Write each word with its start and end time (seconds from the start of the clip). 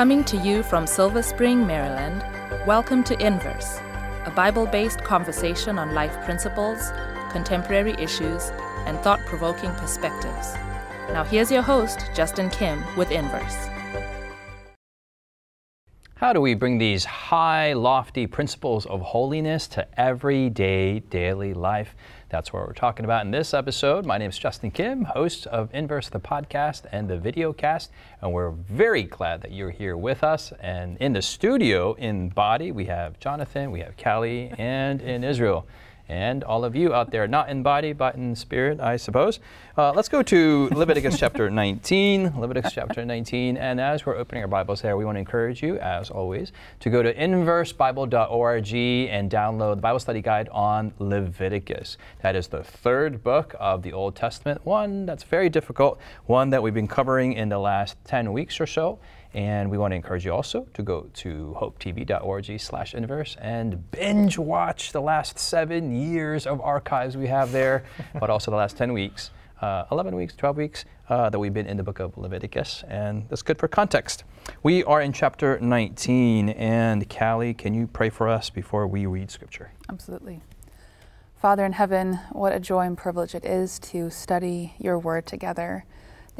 Coming 0.00 0.24
to 0.24 0.38
you 0.38 0.62
from 0.62 0.86
Silver 0.86 1.22
Spring, 1.22 1.66
Maryland, 1.66 2.24
welcome 2.66 3.04
to 3.04 3.22
Inverse, 3.22 3.80
a 4.24 4.32
Bible 4.34 4.64
based 4.64 5.04
conversation 5.04 5.78
on 5.78 5.92
life 5.92 6.18
principles, 6.24 6.90
contemporary 7.30 7.92
issues, 7.98 8.50
and 8.86 8.98
thought 9.00 9.20
provoking 9.26 9.70
perspectives. 9.74 10.54
Now, 11.12 11.22
here's 11.22 11.52
your 11.52 11.60
host, 11.60 12.08
Justin 12.14 12.48
Kim, 12.48 12.82
with 12.96 13.10
Inverse. 13.10 13.69
How 16.20 16.34
do 16.34 16.40
we 16.42 16.52
bring 16.52 16.76
these 16.76 17.06
high, 17.06 17.72
lofty 17.72 18.26
principles 18.26 18.84
of 18.84 19.00
holiness 19.00 19.66
to 19.68 19.88
everyday, 19.98 20.98
daily 20.98 21.54
life? 21.54 21.94
That's 22.28 22.52
what 22.52 22.66
we're 22.66 22.74
talking 22.74 23.06
about 23.06 23.24
in 23.24 23.30
this 23.30 23.54
episode. 23.54 24.04
My 24.04 24.18
name 24.18 24.28
is 24.28 24.36
Justin 24.36 24.70
Kim, 24.70 25.04
host 25.04 25.46
of 25.46 25.70
Inverse 25.72 26.10
the 26.10 26.20
podcast 26.20 26.82
and 26.92 27.08
the 27.08 27.16
video 27.16 27.54
cast, 27.54 27.90
and 28.20 28.34
we're 28.34 28.50
very 28.50 29.04
glad 29.04 29.40
that 29.40 29.52
you're 29.52 29.70
here 29.70 29.96
with 29.96 30.22
us. 30.22 30.52
And 30.60 30.98
in 30.98 31.14
the 31.14 31.22
studio, 31.22 31.94
in 31.94 32.28
body, 32.28 32.70
we 32.70 32.84
have 32.84 33.18
Jonathan, 33.18 33.70
we 33.70 33.80
have 33.80 33.96
Callie, 33.96 34.52
and 34.58 35.00
in 35.00 35.24
Israel 35.24 35.66
and 36.10 36.42
all 36.42 36.64
of 36.64 36.74
you 36.74 36.92
out 36.92 37.12
there, 37.12 37.28
not 37.28 37.48
in 37.48 37.62
body, 37.62 37.92
but 37.92 38.16
in 38.16 38.34
spirit, 38.34 38.80
I 38.80 38.96
suppose. 38.96 39.38
Uh, 39.78 39.92
let's 39.92 40.08
go 40.08 40.22
to 40.24 40.68
Leviticus 40.72 41.16
chapter 41.20 41.48
19. 41.48 42.38
Leviticus 42.38 42.72
chapter 42.72 43.04
19. 43.04 43.56
And 43.56 43.80
as 43.80 44.04
we're 44.04 44.16
opening 44.16 44.42
our 44.42 44.48
Bibles 44.48 44.82
there, 44.82 44.96
we 44.96 45.04
want 45.04 45.14
to 45.14 45.20
encourage 45.20 45.62
you, 45.62 45.78
as 45.78 46.10
always, 46.10 46.50
to 46.80 46.90
go 46.90 47.00
to 47.02 47.14
inversebible.org 47.14 48.74
and 48.74 49.30
download 49.30 49.76
the 49.76 49.82
Bible 49.82 50.00
study 50.00 50.20
guide 50.20 50.48
on 50.48 50.92
Leviticus. 50.98 51.96
That 52.22 52.34
is 52.34 52.48
the 52.48 52.64
third 52.64 53.22
book 53.22 53.54
of 53.60 53.82
the 53.82 53.92
Old 53.92 54.16
Testament, 54.16 54.66
one 54.66 55.06
that's 55.06 55.22
very 55.22 55.48
difficult, 55.48 56.00
one 56.26 56.50
that 56.50 56.60
we've 56.60 56.74
been 56.74 56.88
covering 56.88 57.34
in 57.34 57.48
the 57.48 57.58
last 57.58 57.96
10 58.04 58.32
weeks 58.32 58.60
or 58.60 58.66
so. 58.66 58.98
And 59.32 59.70
we 59.70 59.78
want 59.78 59.92
to 59.92 59.96
encourage 59.96 60.24
you 60.24 60.32
also 60.32 60.66
to 60.74 60.82
go 60.82 61.08
to 61.14 61.56
hopetv.org 61.60 62.60
slash 62.60 62.94
inverse 62.94 63.36
and 63.40 63.90
binge 63.90 64.38
watch 64.38 64.92
the 64.92 65.00
last 65.00 65.38
seven 65.38 65.94
years 65.94 66.46
of 66.46 66.60
archives 66.60 67.16
we 67.16 67.28
have 67.28 67.52
there, 67.52 67.84
but 68.20 68.30
also 68.30 68.50
the 68.50 68.56
last 68.56 68.76
10 68.76 68.92
weeks, 68.92 69.30
uh, 69.60 69.84
11 69.92 70.16
weeks, 70.16 70.34
12 70.34 70.56
weeks 70.56 70.84
uh, 71.08 71.30
that 71.30 71.38
we've 71.38 71.54
been 71.54 71.66
in 71.66 71.76
the 71.76 71.82
book 71.82 72.00
of 72.00 72.16
Leviticus. 72.16 72.82
And 72.88 73.28
that's 73.28 73.42
good 73.42 73.58
for 73.58 73.68
context. 73.68 74.24
We 74.62 74.82
are 74.84 75.00
in 75.00 75.12
chapter 75.12 75.58
19. 75.60 76.50
And 76.50 77.08
Callie, 77.08 77.54
can 77.54 77.74
you 77.74 77.86
pray 77.86 78.10
for 78.10 78.28
us 78.28 78.50
before 78.50 78.86
we 78.86 79.06
read 79.06 79.30
scripture? 79.30 79.70
Absolutely. 79.88 80.40
Father 81.40 81.64
in 81.64 81.72
heaven, 81.72 82.20
what 82.32 82.52
a 82.52 82.60
joy 82.60 82.82
and 82.82 82.98
privilege 82.98 83.34
it 83.34 83.46
is 83.46 83.78
to 83.78 84.10
study 84.10 84.74
your 84.78 84.98
word 84.98 85.24
together. 85.26 85.84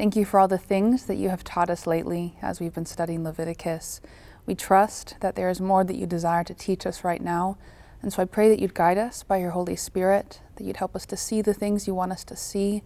Thank 0.01 0.15
you 0.15 0.25
for 0.25 0.39
all 0.39 0.47
the 0.47 0.57
things 0.57 1.05
that 1.05 1.17
you 1.17 1.29
have 1.29 1.43
taught 1.43 1.69
us 1.69 1.85
lately 1.85 2.35
as 2.41 2.59
we've 2.59 2.73
been 2.73 2.87
studying 2.87 3.23
Leviticus. 3.23 4.01
We 4.47 4.55
trust 4.55 5.15
that 5.19 5.35
there 5.35 5.47
is 5.47 5.61
more 5.61 5.83
that 5.83 5.95
you 5.95 6.07
desire 6.07 6.43
to 6.45 6.55
teach 6.55 6.87
us 6.87 7.03
right 7.03 7.21
now. 7.21 7.59
And 8.01 8.11
so 8.11 8.23
I 8.23 8.25
pray 8.25 8.49
that 8.49 8.59
you'd 8.59 8.73
guide 8.73 8.97
us 8.97 9.21
by 9.21 9.37
your 9.37 9.51
Holy 9.51 9.75
Spirit, 9.75 10.41
that 10.55 10.63
you'd 10.63 10.77
help 10.77 10.95
us 10.95 11.05
to 11.05 11.15
see 11.15 11.43
the 11.43 11.53
things 11.53 11.85
you 11.85 11.93
want 11.93 12.13
us 12.13 12.23
to 12.23 12.35
see, 12.35 12.81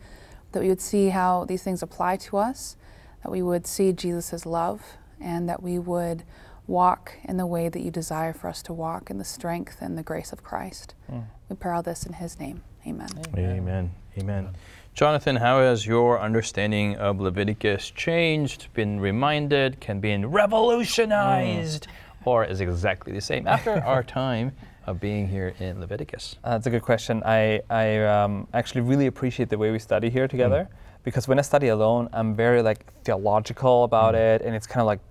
that 0.51 0.61
we 0.61 0.67
would 0.67 0.81
see 0.81 1.07
how 1.07 1.45
these 1.45 1.63
things 1.63 1.81
apply 1.81 2.17
to 2.17 2.35
us, 2.35 2.75
that 3.23 3.31
we 3.31 3.41
would 3.41 3.65
see 3.65 3.93
Jesus' 3.93 4.45
love, 4.45 4.81
and 5.17 5.47
that 5.47 5.63
we 5.63 5.79
would 5.79 6.23
walk 6.67 7.13
in 7.23 7.37
the 7.37 7.47
way 7.47 7.69
that 7.69 7.79
you 7.79 7.91
desire 7.91 8.33
for 8.33 8.49
us 8.49 8.61
to 8.63 8.73
walk 8.73 9.09
in 9.09 9.19
the 9.19 9.23
strength 9.23 9.77
and 9.79 9.97
the 9.97 10.03
grace 10.03 10.33
of 10.33 10.43
Christ. 10.43 10.95
Mm. 11.09 11.27
We 11.47 11.55
pray 11.55 11.71
all 11.71 11.81
this 11.81 12.05
in 12.05 12.11
his 12.11 12.37
name. 12.37 12.61
Amen. 12.85 13.07
Amen. 13.37 13.57
Amen. 13.57 13.91
Amen. 14.17 14.55
Jonathan, 14.95 15.35
how 15.35 15.59
has 15.59 15.85
your 15.85 16.21
understanding 16.21 16.95
of 16.95 17.19
Leviticus 17.19 17.91
changed, 17.91 18.69
been 18.73 18.97
reminded, 18.97 19.77
can 19.81 19.99
be 19.99 20.15
revolutionized, 20.15 21.87
mm. 21.87 22.27
or 22.27 22.45
is 22.45 22.61
exactly 22.61 23.11
the 23.11 23.19
same 23.19 23.45
after 23.45 23.71
our 23.85 24.01
time 24.01 24.53
of 24.87 25.01
being 25.01 25.27
here 25.27 25.53
in 25.59 25.81
Leviticus? 25.81 26.37
Uh, 26.45 26.51
that's 26.51 26.67
a 26.67 26.69
good 26.69 26.81
question. 26.81 27.21
I, 27.25 27.59
I 27.69 28.05
um, 28.05 28.47
actually 28.53 28.81
really 28.81 29.07
appreciate 29.07 29.49
the 29.49 29.57
way 29.57 29.69
we 29.69 29.79
study 29.79 30.09
here 30.09 30.29
together 30.29 30.69
mm. 30.71 30.75
because 31.03 31.27
when 31.27 31.39
I 31.39 31.41
study 31.41 31.67
alone, 31.67 32.07
I'm 32.13 32.33
very 32.33 32.61
like 32.61 32.85
theological 33.03 33.83
about 33.83 34.15
mm. 34.15 34.35
it, 34.35 34.43
and 34.43 34.55
it's 34.55 34.65
kind 34.65 34.79
of 34.79 34.87
like 34.87 35.01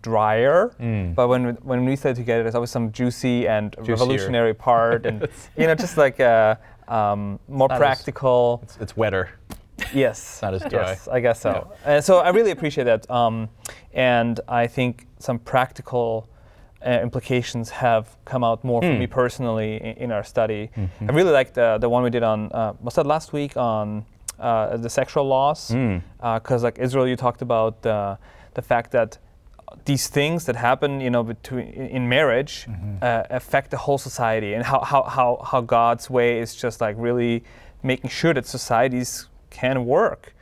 drier. 0.00 0.74
Mm. 0.80 1.14
But 1.14 1.28
when 1.28 1.54
when 1.56 1.84
we 1.84 1.96
study 1.96 2.14
together, 2.14 2.44
there's 2.44 2.54
always 2.54 2.70
some 2.70 2.92
juicy 2.92 3.46
and 3.46 3.74
Juicier. 3.76 3.92
revolutionary 3.92 4.54
part, 4.54 5.04
and 5.04 5.28
you 5.58 5.66
know, 5.66 5.74
just 5.74 5.98
like 5.98 6.18
uh, 6.18 6.54
um, 6.88 7.38
more 7.48 7.68
practical. 7.68 8.60
As, 8.62 8.70
it's, 8.70 8.82
it's, 8.82 8.96
wetter. 8.96 9.30
Yes. 9.94 10.40
not 10.42 10.54
as 10.54 10.62
dry. 10.62 10.90
Yes, 10.90 11.08
I 11.08 11.20
guess 11.20 11.40
so. 11.40 11.72
Yeah. 11.84 11.94
And 11.94 12.04
so 12.04 12.18
I 12.18 12.30
really 12.30 12.50
appreciate 12.50 12.84
that. 12.84 13.10
Um, 13.10 13.48
and 13.92 14.40
I 14.48 14.66
think 14.66 15.06
some 15.18 15.38
practical 15.38 16.28
uh, 16.84 16.90
implications 17.02 17.70
have 17.70 18.16
come 18.24 18.44
out 18.44 18.62
more 18.64 18.80
mm. 18.80 18.92
for 18.92 18.98
me 18.98 19.06
hmm. 19.06 19.12
personally 19.12 19.76
in, 19.76 19.96
in 20.04 20.12
our 20.12 20.22
study. 20.22 20.70
Mm-hmm. 20.76 21.10
I 21.10 21.12
really 21.12 21.32
like 21.32 21.52
the, 21.52 21.78
the 21.80 21.88
one 21.88 22.02
we 22.02 22.10
did 22.10 22.22
on, 22.22 22.52
uh, 22.52 22.72
was 22.80 22.94
that 22.94 23.06
last 23.06 23.32
week 23.32 23.56
on 23.56 24.04
uh, 24.38 24.76
the 24.76 24.88
sexual 24.88 25.24
laws? 25.24 25.68
Because, 25.68 25.76
mm. 25.76 26.02
Uh, 26.22 26.58
like 26.58 26.78
Israel, 26.78 27.08
you 27.08 27.16
talked 27.16 27.42
about 27.42 27.82
the 27.82 28.62
fact 28.62 28.90
that 28.92 29.18
these 29.84 30.08
things 30.08 30.46
that 30.46 30.56
happen, 30.56 31.00
you 31.00 31.10
know, 31.10 31.22
between 31.22 31.68
in 31.68 32.08
marriage 32.08 32.66
mm-hmm. 32.68 32.96
uh, 33.02 33.24
affect 33.30 33.70
the 33.70 33.76
whole 33.76 33.98
society, 33.98 34.54
and 34.54 34.64
how, 34.64 34.80
how, 34.80 35.02
how, 35.02 35.42
how 35.44 35.60
God's 35.60 36.08
way 36.10 36.38
is 36.38 36.54
just 36.54 36.80
like 36.80 36.96
really 36.98 37.44
making 37.82 38.10
sure 38.10 38.34
that 38.34 38.46
societies 38.46 39.28
can 39.50 39.86
work. 39.86 40.34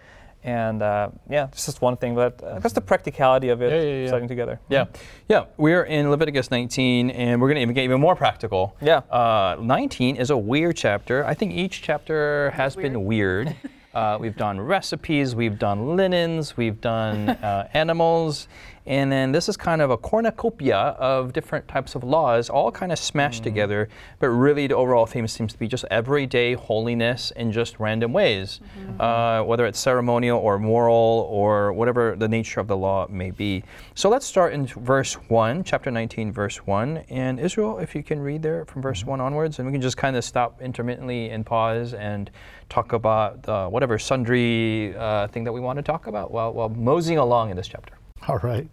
And 0.42 0.80
uh, 0.80 1.10
yeah, 1.28 1.48
it's 1.48 1.66
just 1.66 1.82
one 1.82 1.96
thing, 1.96 2.14
but 2.14 2.40
uh, 2.42 2.60
just 2.60 2.76
the 2.76 2.80
practicality 2.80 3.48
of 3.48 3.62
it 3.62 3.72
yeah, 3.72 3.80
yeah, 3.80 4.02
yeah. 4.02 4.06
studying 4.06 4.28
together. 4.28 4.60
Yeah, 4.68 4.86
yeah. 5.28 5.46
We're 5.56 5.82
in 5.82 6.08
Leviticus 6.08 6.52
19, 6.52 7.10
and 7.10 7.40
we're 7.40 7.52
going 7.52 7.66
to 7.66 7.74
get 7.74 7.82
even 7.82 8.00
more 8.00 8.14
practical. 8.14 8.76
Yeah. 8.80 8.98
Uh, 9.10 9.56
19 9.60 10.14
is 10.14 10.30
a 10.30 10.36
weird 10.36 10.76
chapter. 10.76 11.24
I 11.24 11.34
think 11.34 11.52
each 11.52 11.82
chapter 11.82 12.50
has 12.50 12.76
weird. 12.76 12.92
been 12.92 13.04
weird. 13.04 13.56
Uh, 13.96 14.18
we've 14.20 14.36
done 14.36 14.60
recipes, 14.60 15.34
we've 15.34 15.58
done 15.58 15.96
linens, 15.96 16.54
we've 16.54 16.82
done 16.82 17.30
uh, 17.30 17.66
animals, 17.72 18.46
and 18.86 19.10
then 19.10 19.32
this 19.32 19.48
is 19.48 19.56
kind 19.56 19.82
of 19.82 19.90
a 19.90 19.96
cornucopia 19.96 20.76
of 20.76 21.32
different 21.32 21.66
types 21.66 21.94
of 21.94 22.04
laws, 22.04 22.48
all 22.48 22.70
kind 22.70 22.92
of 22.92 22.98
smashed 22.98 23.40
mm. 23.40 23.44
together. 23.44 23.88
But 24.20 24.28
really, 24.28 24.68
the 24.68 24.76
overall 24.76 25.06
theme 25.06 25.26
seems 25.26 25.52
to 25.52 25.58
be 25.58 25.66
just 25.66 25.84
everyday 25.90 26.54
holiness 26.54 27.32
in 27.32 27.50
just 27.50 27.80
random 27.80 28.12
ways, 28.12 28.60
mm-hmm. 28.78 29.00
uh, 29.00 29.42
whether 29.42 29.66
it's 29.66 29.78
ceremonial 29.78 30.38
or 30.38 30.58
moral 30.58 31.26
or 31.28 31.72
whatever 31.72 32.14
the 32.16 32.28
nature 32.28 32.60
of 32.60 32.68
the 32.68 32.76
law 32.76 33.06
may 33.08 33.30
be. 33.30 33.64
So 33.94 34.08
let's 34.08 34.26
start 34.26 34.52
in 34.52 34.66
verse 34.66 35.14
1, 35.14 35.64
chapter 35.64 35.90
19, 35.90 36.32
verse 36.32 36.64
1. 36.66 36.98
And 37.10 37.40
Israel, 37.40 37.78
if 37.78 37.94
you 37.94 38.04
can 38.04 38.20
read 38.20 38.42
there 38.42 38.64
from 38.66 38.82
verse 38.82 39.00
mm-hmm. 39.00 39.10
1 39.10 39.20
onwards, 39.20 39.58
and 39.58 39.66
we 39.66 39.72
can 39.72 39.82
just 39.82 39.96
kind 39.96 40.16
of 40.16 40.24
stop 40.24 40.62
intermittently 40.62 41.30
and 41.30 41.44
pause 41.44 41.92
and 41.92 42.30
talk 42.68 42.92
about 42.92 43.48
uh, 43.48 43.68
whatever 43.68 43.98
sundry 43.98 44.96
uh, 44.96 45.26
thing 45.28 45.44
that 45.44 45.52
we 45.52 45.60
want 45.60 45.76
to 45.76 45.82
talk 45.82 46.06
about 46.06 46.30
while, 46.30 46.52
while 46.52 46.68
moseying 46.68 47.18
along 47.18 47.50
in 47.50 47.56
this 47.56 47.68
chapter. 47.68 47.94
All 48.28 48.38
right. 48.38 48.68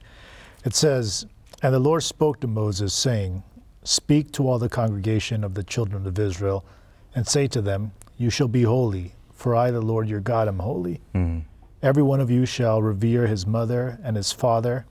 It 0.65 0.75
says, 0.75 1.25
And 1.61 1.73
the 1.73 1.79
Lord 1.79 2.03
spoke 2.03 2.39
to 2.41 2.47
Moses, 2.47 2.93
saying, 2.93 3.43
Speak 3.83 4.31
to 4.31 4.47
all 4.47 4.59
the 4.59 4.69
congregation 4.69 5.43
of 5.43 5.55
the 5.55 5.63
children 5.63 6.07
of 6.07 6.17
Israel, 6.17 6.63
and 7.13 7.27
say 7.27 7.47
to 7.47 7.61
them, 7.61 7.91
You 8.17 8.29
shall 8.29 8.47
be 8.47 8.63
holy, 8.63 9.13
for 9.33 9.55
I, 9.55 9.71
the 9.71 9.81
Lord 9.81 10.07
your 10.07 10.21
God, 10.21 10.47
am 10.47 10.59
holy. 10.59 11.01
Mm-hmm. 11.13 11.39
Every 11.81 12.03
one 12.03 12.21
of 12.21 12.31
you 12.31 12.45
shall 12.45 12.81
revere 12.81 13.27
his 13.27 13.45
mother 13.45 13.99
and 14.01 14.15
his 14.15 14.31
father, 14.31 14.85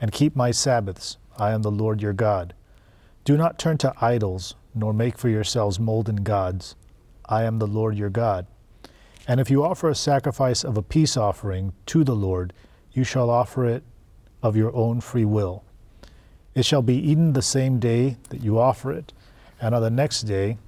and 0.00 0.12
keep 0.12 0.36
my 0.36 0.52
Sabbaths. 0.52 1.16
I 1.36 1.50
am 1.50 1.62
the 1.62 1.70
Lord 1.70 2.00
your 2.00 2.12
God. 2.12 2.54
Do 3.24 3.36
not 3.36 3.58
turn 3.58 3.76
to 3.78 3.92
idols, 4.00 4.54
nor 4.72 4.92
make 4.92 5.18
for 5.18 5.28
yourselves 5.28 5.80
molten 5.80 6.22
gods. 6.22 6.76
I 7.28 7.42
am 7.42 7.58
the 7.58 7.66
Lord 7.66 7.96
your 7.96 8.08
God. 8.08 8.46
And 9.26 9.40
if 9.40 9.50
you 9.50 9.64
offer 9.64 9.90
a 9.90 9.94
sacrifice 9.94 10.64
of 10.64 10.76
a 10.76 10.82
peace 10.82 11.16
offering 11.16 11.72
to 11.86 12.04
the 12.04 12.14
Lord, 12.14 12.52
you 12.92 13.04
shall 13.04 13.30
offer 13.30 13.66
it 13.66 13.82
of 14.42 14.56
your 14.56 14.74
own 14.74 15.00
free 15.00 15.24
will. 15.24 15.64
It 16.54 16.64
shall 16.64 16.82
be 16.82 16.96
eaten 16.96 17.32
the 17.32 17.42
same 17.42 17.78
day 17.78 18.16
that 18.30 18.40
you 18.40 18.58
offer 18.58 18.92
it, 18.92 19.12
and 19.60 19.74
on 19.74 19.82
the 19.82 19.90
next 19.90 20.22
day, 20.22 20.58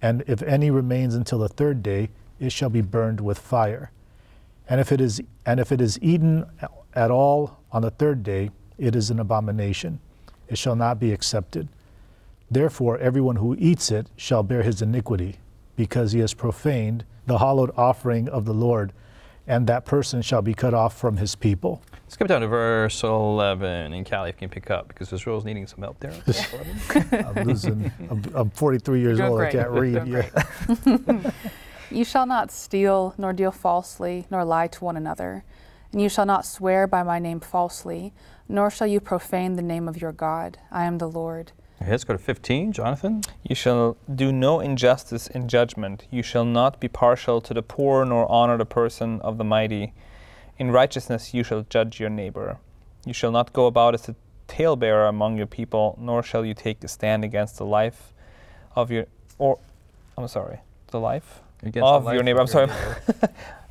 and 0.00 0.22
if 0.26 0.42
any 0.42 0.70
remains 0.70 1.14
until 1.14 1.38
the 1.38 1.48
third 1.48 1.82
day, 1.82 2.10
it 2.38 2.52
shall 2.52 2.70
be 2.70 2.82
burned 2.82 3.20
with 3.20 3.38
fire. 3.38 3.90
And 4.68 4.80
if 4.80 4.92
it 4.92 5.00
is 5.00 5.20
and 5.46 5.60
if 5.60 5.72
it 5.72 5.80
is 5.80 5.98
eaten 6.00 6.46
at 6.94 7.10
all 7.10 7.60
on 7.72 7.82
the 7.82 7.90
third 7.90 8.22
day, 8.22 8.50
it 8.78 8.96
is 8.96 9.10
an 9.10 9.20
abomination. 9.20 10.00
It 10.48 10.58
shall 10.58 10.76
not 10.76 10.98
be 10.98 11.12
accepted. 11.12 11.68
Therefore 12.50 12.98
everyone 12.98 13.36
who 13.36 13.56
eats 13.58 13.90
it 13.90 14.08
shall 14.16 14.42
bear 14.42 14.62
his 14.62 14.82
iniquity, 14.82 15.36
because 15.76 16.12
he 16.12 16.20
has 16.20 16.34
profaned 16.34 17.04
the 17.26 17.38
hallowed 17.38 17.72
offering 17.76 18.28
of 18.28 18.44
the 18.44 18.54
Lord, 18.54 18.92
and 19.46 19.66
that 19.66 19.84
person 19.84 20.22
shall 20.22 20.42
be 20.42 20.54
cut 20.54 20.74
off 20.74 20.96
from 20.96 21.16
his 21.16 21.34
people. 21.34 21.82
Skip 22.08 22.28
down 22.28 22.42
to 22.42 22.46
verse 22.46 23.02
11, 23.02 23.92
and 23.92 24.08
Callie 24.08 24.32
can 24.32 24.48
pick 24.48 24.70
up 24.70 24.88
because 24.88 25.12
Israel's 25.12 25.44
needing 25.44 25.66
some 25.66 25.80
help 25.80 25.98
there. 26.00 26.12
I'm 27.12 27.46
losing. 27.46 27.90
I'm, 28.10 28.22
I'm 28.34 28.50
43 28.50 29.00
years 29.00 29.20
old. 29.20 29.38
Great. 29.38 29.48
I 29.48 29.62
can't 29.62 29.70
read 29.70 30.06
yet. 30.06 31.34
you 31.90 32.04
shall 32.04 32.26
not 32.26 32.52
steal, 32.52 33.14
nor 33.18 33.32
deal 33.32 33.50
falsely, 33.50 34.26
nor 34.30 34.44
lie 34.44 34.68
to 34.68 34.84
one 34.84 34.96
another. 34.96 35.44
And 35.92 36.02
you 36.02 36.08
shall 36.08 36.26
not 36.26 36.44
swear 36.44 36.86
by 36.86 37.02
my 37.02 37.18
name 37.18 37.40
falsely, 37.40 38.12
nor 38.48 38.70
shall 38.70 38.86
you 38.86 39.00
profane 39.00 39.56
the 39.56 39.62
name 39.62 39.88
of 39.88 40.00
your 40.00 40.12
God. 40.12 40.58
I 40.70 40.84
am 40.84 40.98
the 40.98 41.08
Lord. 41.08 41.52
Let's 41.86 42.04
go 42.04 42.14
to 42.14 42.18
15, 42.18 42.72
Jonathan. 42.72 43.22
You 43.42 43.54
shall 43.54 43.96
do 44.12 44.32
no 44.32 44.60
injustice 44.60 45.26
in 45.26 45.48
judgment. 45.48 46.06
You 46.10 46.22
shall 46.22 46.44
not 46.44 46.80
be 46.80 46.88
partial 46.88 47.40
to 47.42 47.52
the 47.52 47.62
poor, 47.62 48.04
nor 48.04 48.30
honor 48.30 48.56
the 48.56 48.64
person 48.64 49.20
of 49.20 49.36
the 49.36 49.44
mighty. 49.44 49.92
In 50.58 50.70
righteousness 50.70 51.34
you 51.34 51.44
shall 51.44 51.66
judge 51.68 52.00
your 52.00 52.10
neighbor. 52.10 52.58
You 53.04 53.12
shall 53.12 53.30
not 53.30 53.52
go 53.52 53.66
about 53.66 53.94
as 53.94 54.08
a 54.08 54.14
talebearer 54.48 55.06
among 55.08 55.36
your 55.36 55.46
people, 55.46 55.98
nor 56.00 56.22
shall 56.22 56.44
you 56.44 56.54
take 56.54 56.82
a 56.84 56.88
stand 56.88 57.22
against 57.22 57.58
the 57.58 57.66
life 57.66 58.12
of 58.74 58.90
your 58.90 59.06
or 59.38 59.58
I'm 60.16 60.28
sorry, 60.28 60.60
the 60.90 61.00
life 61.00 61.40
Against 61.62 61.86
of 61.86 62.02
the 62.02 62.06
life 62.06 62.14
your 62.14 62.22
neighbor. 62.22 62.40
I'm 62.40 62.46
sorry. 62.46 62.70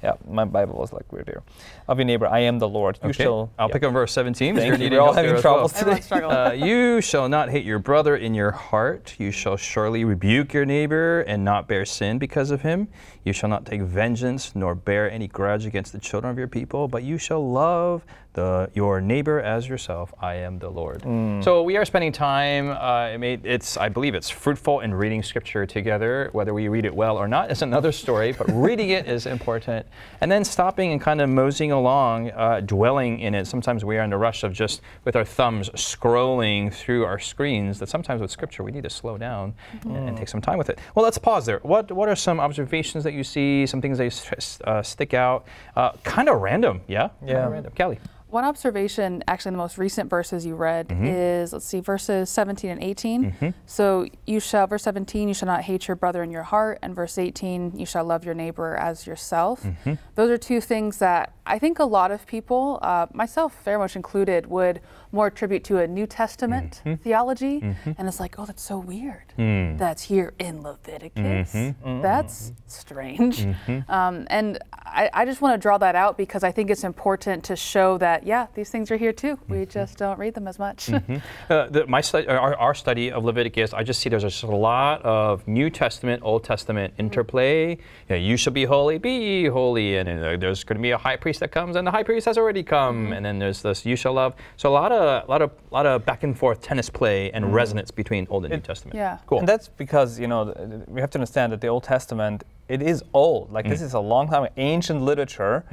Yeah, 0.03 0.13
my 0.29 0.43
Bible 0.43 0.77
was 0.77 0.91
like 0.91 1.09
weird 1.13 1.27
here. 1.27 1.43
Of 1.87 1.97
your 1.97 2.05
neighbor, 2.05 2.27
I 2.27 2.39
am 2.39 2.59
the 2.59 2.67
Lord. 2.67 2.99
You 3.01 3.09
Okay, 3.09 3.23
shall. 3.23 3.49
I'll 3.57 3.69
yeah. 3.69 3.73
pick 3.73 3.83
up 3.83 3.93
verse 3.93 4.11
17. 4.11 4.55
Thank 4.55 4.67
You're 4.67 4.75
you. 4.77 4.89
We're 4.91 4.99
all 4.99 5.13
having 5.13 5.31
as 5.35 5.43
well. 5.43 5.69
troubles 5.69 5.73
today. 5.73 6.25
Uh, 6.25 6.51
you 6.51 6.99
shall 6.99 7.29
not 7.29 7.49
hate 7.49 7.63
your 7.65 7.79
brother 7.79 8.15
in 8.17 8.33
your 8.33 8.51
heart. 8.51 9.15
You 9.17 9.31
shall 9.31 9.55
surely 9.55 10.03
rebuke 10.03 10.53
your 10.53 10.65
neighbor 10.65 11.21
and 11.21 11.45
not 11.45 11.67
bear 11.69 11.85
sin 11.85 12.19
because 12.19 12.51
of 12.51 12.61
him. 12.63 12.89
You 13.23 13.31
shall 13.31 13.49
not 13.49 13.65
take 13.65 13.81
vengeance 13.81 14.53
nor 14.55 14.75
bear 14.75 15.09
any 15.09 15.27
grudge 15.29 15.65
against 15.65 15.93
the 15.93 15.99
children 15.99 16.29
of 16.31 16.37
your 16.37 16.49
people, 16.49 16.89
but 16.89 17.03
you 17.03 17.17
shall 17.17 17.49
love 17.49 18.03
the, 18.33 18.69
your 18.73 18.99
neighbor 19.01 19.39
as 19.39 19.67
yourself. 19.67 20.13
I 20.19 20.35
am 20.35 20.59
the 20.59 20.69
Lord. 20.69 21.01
So 21.43 21.63
we 21.63 21.77
are 21.77 21.85
spending 21.85 22.11
time. 22.11 22.71
Uh, 22.71 23.09
it 23.13 23.17
made, 23.19 23.45
it's 23.45 23.77
I 23.77 23.89
believe 23.89 24.15
it's 24.15 24.29
fruitful 24.29 24.79
in 24.81 24.93
reading 24.93 25.21
Scripture 25.23 25.65
together. 25.65 26.29
Whether 26.33 26.53
we 26.53 26.67
read 26.67 26.85
it 26.85 26.93
well 26.95 27.17
or 27.17 27.27
not 27.27 27.51
is 27.51 27.61
another 27.61 27.91
story, 27.91 28.31
but 28.31 28.47
reading 28.51 28.89
it 28.89 29.07
is 29.07 29.25
important. 29.25 29.85
And 30.21 30.31
then 30.31 30.43
stopping 30.43 30.91
and 30.91 30.99
kind 31.01 31.21
of 31.21 31.29
moseying 31.29 31.71
along, 31.71 32.31
uh, 32.31 32.61
dwelling 32.61 33.19
in 33.19 33.35
it. 33.35 33.45
Sometimes 33.45 33.85
we 33.85 33.97
are 33.97 34.03
in 34.03 34.09
the 34.09 34.17
rush 34.17 34.43
of 34.43 34.53
just 34.53 34.81
with 35.05 35.15
our 35.15 35.25
thumbs 35.25 35.69
scrolling 35.71 36.73
through 36.73 37.05
our 37.05 37.19
screens. 37.19 37.79
That 37.79 37.89
sometimes 37.89 38.21
with 38.21 38.31
Scripture 38.31 38.63
we 38.63 38.71
need 38.71 38.83
to 38.83 38.89
slow 38.89 39.17
down 39.17 39.53
and, 39.83 40.09
and 40.09 40.17
take 40.17 40.27
some 40.27 40.41
time 40.41 40.57
with 40.57 40.69
it. 40.69 40.79
Well, 40.95 41.03
let's 41.03 41.17
pause 41.17 41.45
there. 41.45 41.59
What 41.59 41.91
what 41.91 42.09
are 42.09 42.15
some 42.15 42.39
observations 42.39 43.03
that 43.03 43.13
you 43.13 43.23
see? 43.23 43.65
Some 43.65 43.81
things 43.81 43.97
that 43.99 44.59
uh, 44.65 44.81
stick 44.81 45.13
out? 45.13 45.45
Uh, 45.75 45.91
kind 46.03 46.29
of 46.29 46.41
random, 46.41 46.81
yeah. 46.87 47.09
Kinda 47.19 47.33
Yeah. 47.33 47.47
random. 47.47 47.73
Kelly. 47.73 47.99
One 48.33 48.45
observation, 48.45 49.23
actually, 49.27 49.49
in 49.49 49.53
the 49.53 49.59
most 49.59 49.77
recent 49.77 50.09
verses 50.09 50.43
you 50.43 50.55
read 50.55 50.87
mm-hmm. 50.87 51.05
is 51.05 51.53
let's 51.53 51.67
see, 51.67 51.81
verses 51.81 52.31
17 52.31 52.71
and 52.71 52.83
18. 52.83 53.25
Mm-hmm. 53.25 53.49
So 53.67 54.07
you 54.25 54.39
shall, 54.39 54.65
verse 54.65 54.81
17, 54.81 55.27
you 55.27 55.35
shall 55.35 55.45
not 55.45 55.61
hate 55.61 55.87
your 55.87 55.95
brother 55.95 56.23
in 56.23 56.31
your 56.31 56.41
heart, 56.41 56.79
and 56.81 56.95
verse 56.95 57.19
18, 57.19 57.77
you 57.77 57.85
shall 57.85 58.03
love 58.03 58.25
your 58.25 58.33
neighbor 58.33 58.75
as 58.75 59.05
yourself. 59.05 59.61
Mm-hmm. 59.61 59.93
Those 60.15 60.31
are 60.31 60.39
two 60.39 60.61
things 60.61 60.97
that 60.97 61.33
I 61.45 61.59
think 61.59 61.77
a 61.77 61.83
lot 61.83 62.09
of 62.09 62.25
people, 62.25 62.79
uh, 62.81 63.05
myself 63.13 63.63
very 63.63 63.77
much 63.77 63.95
included, 63.95 64.47
would 64.47 64.81
more 65.11 65.27
attribute 65.27 65.63
to 65.65 65.77
a 65.77 65.87
New 65.87 66.07
Testament 66.07 66.81
theology. 67.03 67.61
And 67.85 68.07
it's 68.07 68.19
like, 68.19 68.39
oh, 68.39 68.45
that's 68.45 68.63
so 68.63 68.79
weird. 68.79 69.31
Hmm. 69.35 69.77
That's 69.77 70.01
here 70.01 70.33
in 70.39 70.63
Leviticus. 70.63 71.51
That's 71.83 72.51
strange. 72.65 73.45
Um, 73.87 74.25
and 74.29 74.57
I, 74.73 75.09
I 75.13 75.25
just 75.25 75.41
want 75.41 75.53
to 75.53 75.61
draw 75.61 75.77
that 75.77 75.95
out 75.95 76.17
because 76.17 76.43
I 76.43 76.51
think 76.51 76.71
it's 76.71 76.83
important 76.83 77.43
to 77.45 77.55
show 77.55 77.97
that, 77.99 78.22
yeah, 78.25 78.47
these 78.53 78.69
things 78.69 78.91
are 78.91 78.97
here 78.97 79.13
too. 79.13 79.39
We 79.47 79.57
mm-hmm. 79.57 79.71
just 79.71 79.97
don't 79.97 80.17
read 80.17 80.33
them 80.33 80.47
as 80.47 80.59
much. 80.59 80.87
Mm-hmm. 80.87 81.17
Uh, 81.49 81.67
the, 81.69 81.85
my 81.87 81.99
stu- 81.99 82.25
uh, 82.27 82.33
our, 82.33 82.55
our 82.55 82.73
study 82.73 83.11
of 83.11 83.25
Leviticus, 83.25 83.73
I 83.73 83.83
just 83.83 83.99
see 83.99 84.09
there's 84.09 84.23
just 84.23 84.43
a 84.43 84.47
lot 84.47 85.01
of 85.03 85.45
New 85.47 85.69
Testament, 85.69 86.21
Old 86.23 86.43
Testament 86.43 86.93
mm-hmm. 86.93 87.01
interplay. 87.01 87.71
You, 87.71 87.77
know, 88.09 88.15
you 88.15 88.37
shall 88.37 88.53
be 88.53 88.63
holy, 88.63 88.97
be 88.97 89.47
holy, 89.47 89.97
and, 89.97 90.07
uh, 90.09 90.37
there's 90.37 90.63
going 90.63 90.77
to 90.77 90.81
be 90.81 90.91
a 90.91 90.97
high 90.97 91.17
priest 91.17 91.41
that 91.41 91.51
comes, 91.51 91.75
and 91.75 91.85
the 91.85 91.91
high 91.91 92.03
priest 92.03 92.25
has 92.25 92.37
already 92.37 92.63
come, 92.63 93.11
and 93.11 93.25
then 93.25 93.39
there's 93.39 93.61
this 93.61 93.85
you 93.85 93.95
shall 93.95 94.13
love. 94.13 94.35
So 94.57 94.69
a 94.69 94.71
lot 94.71 94.91
of, 94.91 95.27
lot 95.27 95.41
of, 95.41 95.51
lot 95.71 95.85
of 95.85 96.05
back 96.05 96.23
and 96.23 96.37
forth 96.37 96.61
tennis 96.61 96.89
play 96.89 97.31
and 97.31 97.53
resonance 97.53 97.91
between 97.91 98.25
Old 98.29 98.45
and 98.45 98.53
New 98.53 98.61
Testament. 98.61 98.95
Yeah. 98.95 99.19
cool. 99.25 99.39
And 99.39 99.47
that's 99.47 99.67
because 99.67 100.19
you 100.19 100.27
know 100.27 100.45
th- 100.45 100.69
th- 100.69 100.87
we 100.87 101.01
have 101.01 101.09
to 101.11 101.17
understand 101.17 101.51
that 101.51 101.61
the 101.61 101.67
Old 101.67 101.83
Testament 101.83 102.43
it 102.69 102.81
is 102.81 103.03
old. 103.13 103.51
Like 103.51 103.67
this 103.67 103.81
is 103.81 103.93
a 103.93 103.99
long 103.99 104.27
time, 104.27 104.47
ancient 104.57 105.01
literature, 105.01 105.63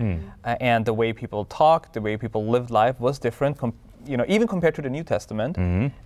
uh, 0.44 0.56
and 0.60 0.84
the 0.84 0.92
way 0.94 1.12
people 1.12 1.44
talked, 1.44 1.92
the 1.94 2.00
way 2.00 2.16
people 2.16 2.46
lived 2.46 2.70
life 2.70 2.98
was 3.00 3.18
different. 3.18 3.58
Com- 3.58 3.74
you 4.06 4.16
know, 4.16 4.24
even 4.28 4.48
compared 4.48 4.74
to 4.76 4.82
the 4.82 4.90
New 4.90 5.04
Testament. 5.04 5.56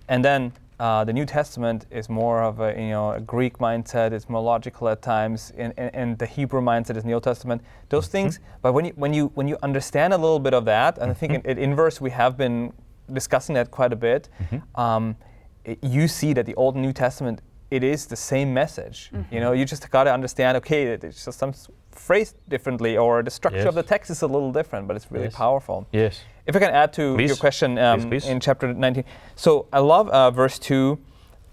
And 0.09 0.23
then 0.23 0.51
uh, 0.79 1.05
the 1.05 1.13
New 1.13 1.25
Testament 1.25 1.85
is 1.89 2.09
more 2.09 2.43
of 2.43 2.59
a 2.59 2.73
you 2.77 2.89
know 2.89 3.11
a 3.13 3.21
Greek 3.21 3.57
mindset. 3.59 4.11
It's 4.11 4.27
more 4.29 4.41
logical 4.43 4.89
at 4.89 5.01
times, 5.01 5.53
and, 5.57 5.73
and, 5.77 5.89
and 5.95 6.17
the 6.17 6.25
Hebrew 6.25 6.61
mindset 6.61 6.97
is 6.97 7.05
Old 7.05 7.23
Testament. 7.23 7.61
Those 7.89 8.07
things. 8.07 8.39
But 8.61 8.73
when 8.73 8.85
you 8.85 8.93
when 8.97 9.13
you 9.13 9.31
when 9.35 9.47
you 9.47 9.57
understand 9.63 10.13
a 10.13 10.17
little 10.17 10.39
bit 10.39 10.53
of 10.53 10.65
that, 10.65 10.97
and 10.97 11.09
I 11.09 11.13
think 11.13 11.33
in, 11.33 11.41
in 11.51 11.57
inverse 11.57 12.01
we 12.01 12.11
have 12.11 12.35
been 12.37 12.73
discussing 13.11 13.55
that 13.55 13.71
quite 13.71 13.93
a 13.93 13.95
bit. 13.95 14.29
Um, 14.75 15.15
it- 15.63 15.79
you 15.81 16.07
see 16.07 16.33
that 16.33 16.45
the 16.45 16.55
Old 16.55 16.75
and 16.75 16.83
New 16.85 16.93
Testament 16.93 17.41
it 17.71 17.83
is 17.83 18.05
the 18.05 18.15
same 18.15 18.53
message. 18.53 19.11
You 19.31 19.39
know, 19.39 19.51
you 19.53 19.65
just 19.65 19.89
got 19.89 20.03
to 20.05 20.13
understand. 20.13 20.57
Okay, 20.57 20.83
it's 20.85 21.25
just 21.25 21.39
some 21.39 21.53
phrased 21.91 22.35
differently, 22.49 22.97
or 22.97 23.23
the 23.23 23.31
structure 23.31 23.67
of 23.67 23.75
the 23.75 23.83
text 23.83 24.11
is 24.11 24.21
a 24.21 24.27
little 24.27 24.51
different, 24.51 24.87
but 24.87 24.95
it's 24.95 25.11
really 25.11 25.25
Yes. 25.25 25.35
powerful. 25.35 25.87
yes. 25.91 26.21
If 26.45 26.55
I 26.55 26.59
can 26.59 26.69
add 26.69 26.93
to 26.93 27.17
your 27.19 27.35
question 27.37 27.79
um, 27.79 28.01
Please, 28.01 28.23
please. 28.23 28.29
in 28.29 28.39
chapter 28.39 28.71
19. 28.71 29.03
So 29.35 29.65
I 29.73 29.79
love 29.79 30.09
uh, 30.09 30.29
verse 30.29 30.59
2. 30.59 30.99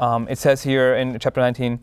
Um, 0.00 0.26
it 0.28 0.36
says 0.38 0.62
here 0.62 0.94
in 0.96 1.18
chapter 1.18 1.40
19, 1.40 1.78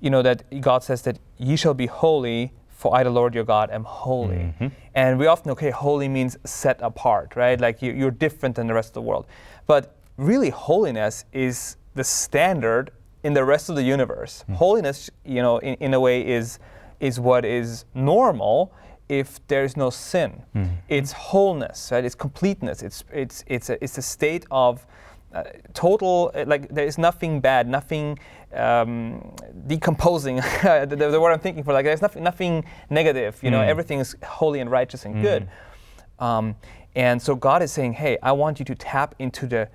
you 0.00 0.10
know, 0.10 0.20
that 0.22 0.60
God 0.60 0.82
says 0.82 1.00
that 1.02 1.18
ye 1.38 1.56
shall 1.56 1.72
be 1.74 1.86
holy, 1.86 2.52
for 2.68 2.94
I, 2.94 3.04
the 3.04 3.10
Lord 3.10 3.34
your 3.34 3.44
God, 3.44 3.70
am 3.70 3.84
holy. 3.84 4.36
Mm-hmm. 4.36 4.66
And 4.94 5.18
we 5.18 5.26
often, 5.28 5.50
okay, 5.52 5.70
holy 5.70 6.08
means 6.08 6.36
set 6.44 6.78
apart, 6.82 7.36
right? 7.36 7.58
Like 7.58 7.80
you, 7.80 7.92
you're 7.92 8.10
different 8.10 8.56
than 8.56 8.66
the 8.66 8.74
rest 8.74 8.88
of 8.90 8.94
the 8.94 9.02
world. 9.02 9.26
But 9.66 9.94
really, 10.18 10.50
holiness 10.50 11.24
is 11.32 11.76
the 11.94 12.04
standard 12.04 12.90
in 13.22 13.34
the 13.34 13.44
rest 13.44 13.68
of 13.68 13.76
the 13.76 13.82
universe. 13.82 14.44
Mm. 14.48 14.54
Holiness, 14.56 15.10
you 15.24 15.42
know, 15.42 15.58
in, 15.58 15.74
in 15.74 15.94
a 15.94 16.00
way 16.00 16.26
is, 16.26 16.58
is 17.00 17.18
what 17.20 17.44
is 17.44 17.84
normal 17.94 18.72
if 19.08 19.46
there's 19.48 19.76
no 19.76 19.90
sin. 19.90 20.42
Mm-hmm. 20.54 20.74
It's 20.88 21.12
wholeness, 21.12 21.90
right? 21.92 22.04
It's 22.04 22.14
completeness. 22.14 22.82
It's 22.82 23.04
it's 23.12 23.44
it's 23.46 23.68
a, 23.70 23.82
it's 23.84 23.98
a 23.98 24.02
state 24.02 24.46
of 24.50 24.86
uh, 25.34 25.42
total 25.74 26.30
uh, 26.34 26.44
like 26.46 26.68
there 26.68 26.86
is 26.86 26.98
nothing 26.98 27.40
bad, 27.40 27.68
nothing 27.68 28.18
um, 28.54 29.34
decomposing. 29.66 30.36
the, 30.62 30.86
the, 30.88 31.10
the 31.10 31.20
word 31.20 31.32
I'm 31.32 31.40
thinking 31.40 31.64
for 31.64 31.72
like 31.72 31.84
there's 31.84 32.00
nothing 32.02 32.22
nothing 32.22 32.64
negative. 32.90 33.38
You 33.42 33.50
know, 33.50 33.60
Mm. 33.60 33.68
everything 33.68 33.98
is 34.00 34.16
holy 34.24 34.60
and 34.60 34.70
righteous 34.70 35.04
and 35.04 35.20
good. 35.22 35.48
Um, 36.18 36.54
and 36.94 37.20
so 37.20 37.34
God 37.34 37.62
is 37.62 37.72
saying, 37.72 37.94
hey, 37.94 38.18
I 38.22 38.32
want 38.32 38.58
you 38.58 38.64
to 38.66 38.74
tap 38.74 39.14
into 39.18 39.46
the 39.46 39.68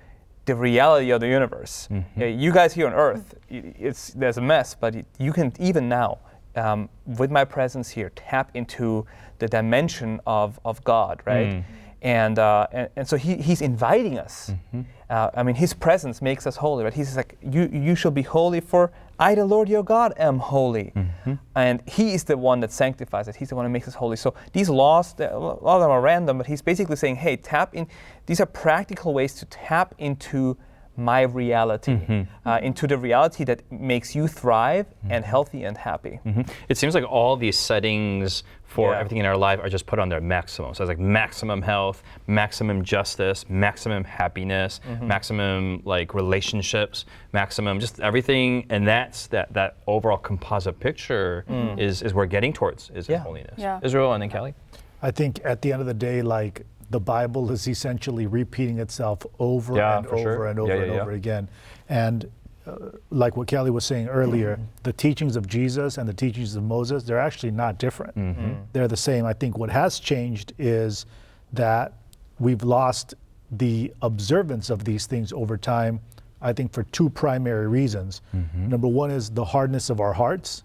the 0.48 0.56
reality 0.56 1.10
of 1.12 1.20
the 1.20 1.28
universe. 1.28 1.88
Mm-hmm. 1.90 2.40
You 2.40 2.52
guys 2.52 2.74
here 2.74 2.86
on 2.86 2.94
Earth, 2.94 3.34
it's 3.48 4.10
there's 4.20 4.38
a 4.38 4.40
mess, 4.40 4.74
but 4.74 4.94
you 5.18 5.32
can 5.32 5.52
even 5.60 5.88
now, 5.88 6.18
um, 6.56 6.88
with 7.06 7.30
my 7.30 7.44
presence 7.44 7.88
here, 7.88 8.10
tap 8.16 8.50
into 8.54 9.06
the 9.38 9.46
dimension 9.46 10.20
of, 10.26 10.58
of 10.64 10.82
God, 10.82 11.20
right? 11.26 11.48
Mm. 11.48 11.64
And, 12.00 12.38
uh, 12.38 12.66
and 12.72 12.88
and 12.96 13.08
so 13.08 13.16
he, 13.16 13.36
he's 13.36 13.60
inviting 13.60 14.18
us. 14.18 14.50
Mm-hmm. 14.50 14.82
Uh, 15.10 15.30
I 15.34 15.42
mean, 15.42 15.56
his 15.56 15.74
presence 15.74 16.22
makes 16.22 16.46
us 16.46 16.56
holy, 16.56 16.84
right? 16.84 16.94
He's 16.94 17.16
like, 17.16 17.36
you 17.42 17.68
you 17.72 17.94
shall 17.94 18.12
be 18.12 18.22
holy, 18.22 18.60
for 18.60 18.90
I, 19.18 19.34
the 19.34 19.44
Lord 19.44 19.68
your 19.68 19.82
God, 19.82 20.14
am 20.16 20.38
holy. 20.38 20.92
Mm-hmm. 20.94 21.34
And 21.56 21.82
he 21.88 22.14
is 22.14 22.24
the 22.24 22.36
one 22.36 22.60
that 22.60 22.70
sanctifies 22.72 23.28
us. 23.28 23.36
He's 23.36 23.48
the 23.48 23.56
one 23.56 23.64
that 23.64 23.70
makes 23.70 23.88
us 23.88 23.94
holy. 23.94 24.16
So 24.16 24.34
these 24.52 24.68
laws, 24.68 25.14
a 25.18 25.36
lot 25.36 25.76
of 25.76 25.80
them 25.80 25.90
are 25.90 26.00
random, 26.00 26.38
but 26.38 26.46
he's 26.46 26.62
basically 26.62 26.96
saying, 26.96 27.16
hey, 27.16 27.36
tap 27.36 27.74
in. 27.74 27.88
These 28.26 28.40
are 28.40 28.46
practical 28.46 29.12
ways 29.14 29.34
to 29.34 29.46
tap 29.46 29.94
into 29.98 30.56
my 30.98 31.22
reality, 31.22 31.92
Mm-hmm. 31.92 32.48
uh, 32.48 32.58
into 32.62 32.86
the 32.86 32.96
reality 32.98 33.44
that 33.44 33.60
makes 33.70 34.14
you 34.16 34.26
thrive 34.26 34.86
and 35.08 35.24
healthy 35.24 35.62
and 35.64 35.76
happy. 35.78 36.18
Mhm. 36.26 36.48
It 36.68 36.76
seems 36.76 36.94
like 36.94 37.04
all 37.04 37.36
these 37.36 37.56
settings 37.56 38.42
for 38.64 38.92
Yeah. 38.92 38.98
everything 38.98 39.18
in 39.18 39.26
our 39.26 39.36
life 39.36 39.60
are 39.62 39.68
just 39.70 39.86
put 39.86 39.98
on 39.98 40.08
their 40.08 40.20
maximum. 40.20 40.74
So 40.74 40.82
it's 40.84 40.88
like 40.88 40.98
maximum 40.98 41.62
health, 41.62 42.02
maximum 42.26 42.82
justice, 42.84 43.44
maximum 43.48 44.04
happiness, 44.04 44.80
Mm-hmm. 44.86 45.06
maximum 45.06 45.82
like 45.84 46.12
relationships, 46.14 47.04
maximum 47.32 47.78
just 47.80 48.00
everything, 48.00 48.66
and 48.68 48.86
that's 48.86 49.28
that 49.28 49.52
that 49.54 49.76
overall 49.86 50.18
composite 50.18 50.78
picture 50.80 51.44
is 51.78 52.02
is 52.02 52.12
we're 52.12 52.26
getting 52.26 52.52
towards 52.52 52.90
is 52.90 53.06
Mm. 53.06 53.10
Yeah. 53.10 53.18
holiness. 53.18 53.54
Yeah. 53.56 53.80
Israel 53.82 54.12
and 54.12 54.22
then 54.22 54.30
Kelly. 54.30 54.54
I 55.00 55.12
think 55.12 55.40
at 55.44 55.62
the 55.62 55.72
end 55.72 55.80
of 55.80 55.86
the 55.86 55.94
day, 55.94 56.22
like 56.22 56.66
the 56.90 57.00
Bible 57.00 57.50
is 57.50 57.66
essentially 57.68 58.26
repeating 58.26 58.78
itself 58.78 59.24
over 59.38 59.76
Yeah, 59.76 59.98
and 59.98 60.06
over 60.06 60.18
sure. 60.22 60.46
and 60.46 60.58
over 60.58 60.74
yeah, 60.76 60.82
and 60.82 60.92
yeah. 60.94 61.00
over 61.00 61.12
again. 61.12 61.48
And 61.88 62.30
uh, 62.66 62.90
like 63.10 63.36
what 63.36 63.46
Kelly 63.48 63.70
was 63.70 63.84
saying 63.84 64.08
earlier, 64.08 64.54
Mm-hmm. 64.56 64.64
the 64.84 64.92
teachings 64.92 65.36
of 65.36 65.46
Jesus 65.46 65.98
and 65.98 66.08
the 66.08 66.12
teachings 66.14 66.54
of 66.56 66.62
Moses, 66.62 67.02
they're 67.04 67.18
actually 67.18 67.50
not 67.50 67.78
different. 67.78 68.14
Mm-hmm. 68.16 68.52
They're 68.72 68.88
the 68.88 68.96
same. 68.96 69.24
I 69.26 69.32
think 69.32 69.56
what 69.58 69.70
has 69.70 69.98
changed 70.00 70.52
is 70.58 71.06
that 71.52 71.92
we've 72.38 72.62
lost 72.62 73.14
the 73.52 73.92
observance 74.02 74.68
of 74.70 74.84
these 74.84 75.06
things 75.06 75.32
over 75.32 75.56
time. 75.56 76.00
I 76.40 76.52
think 76.52 76.72
for 76.72 76.84
two 76.84 77.08
primary 77.10 77.66
reasons. 77.66 78.20
Mm-hmm. 78.36 78.68
Number 78.68 78.86
one 78.86 79.10
is 79.10 79.30
the 79.30 79.44
hardness 79.44 79.90
of 79.90 80.00
our 80.00 80.12
hearts, 80.12 80.62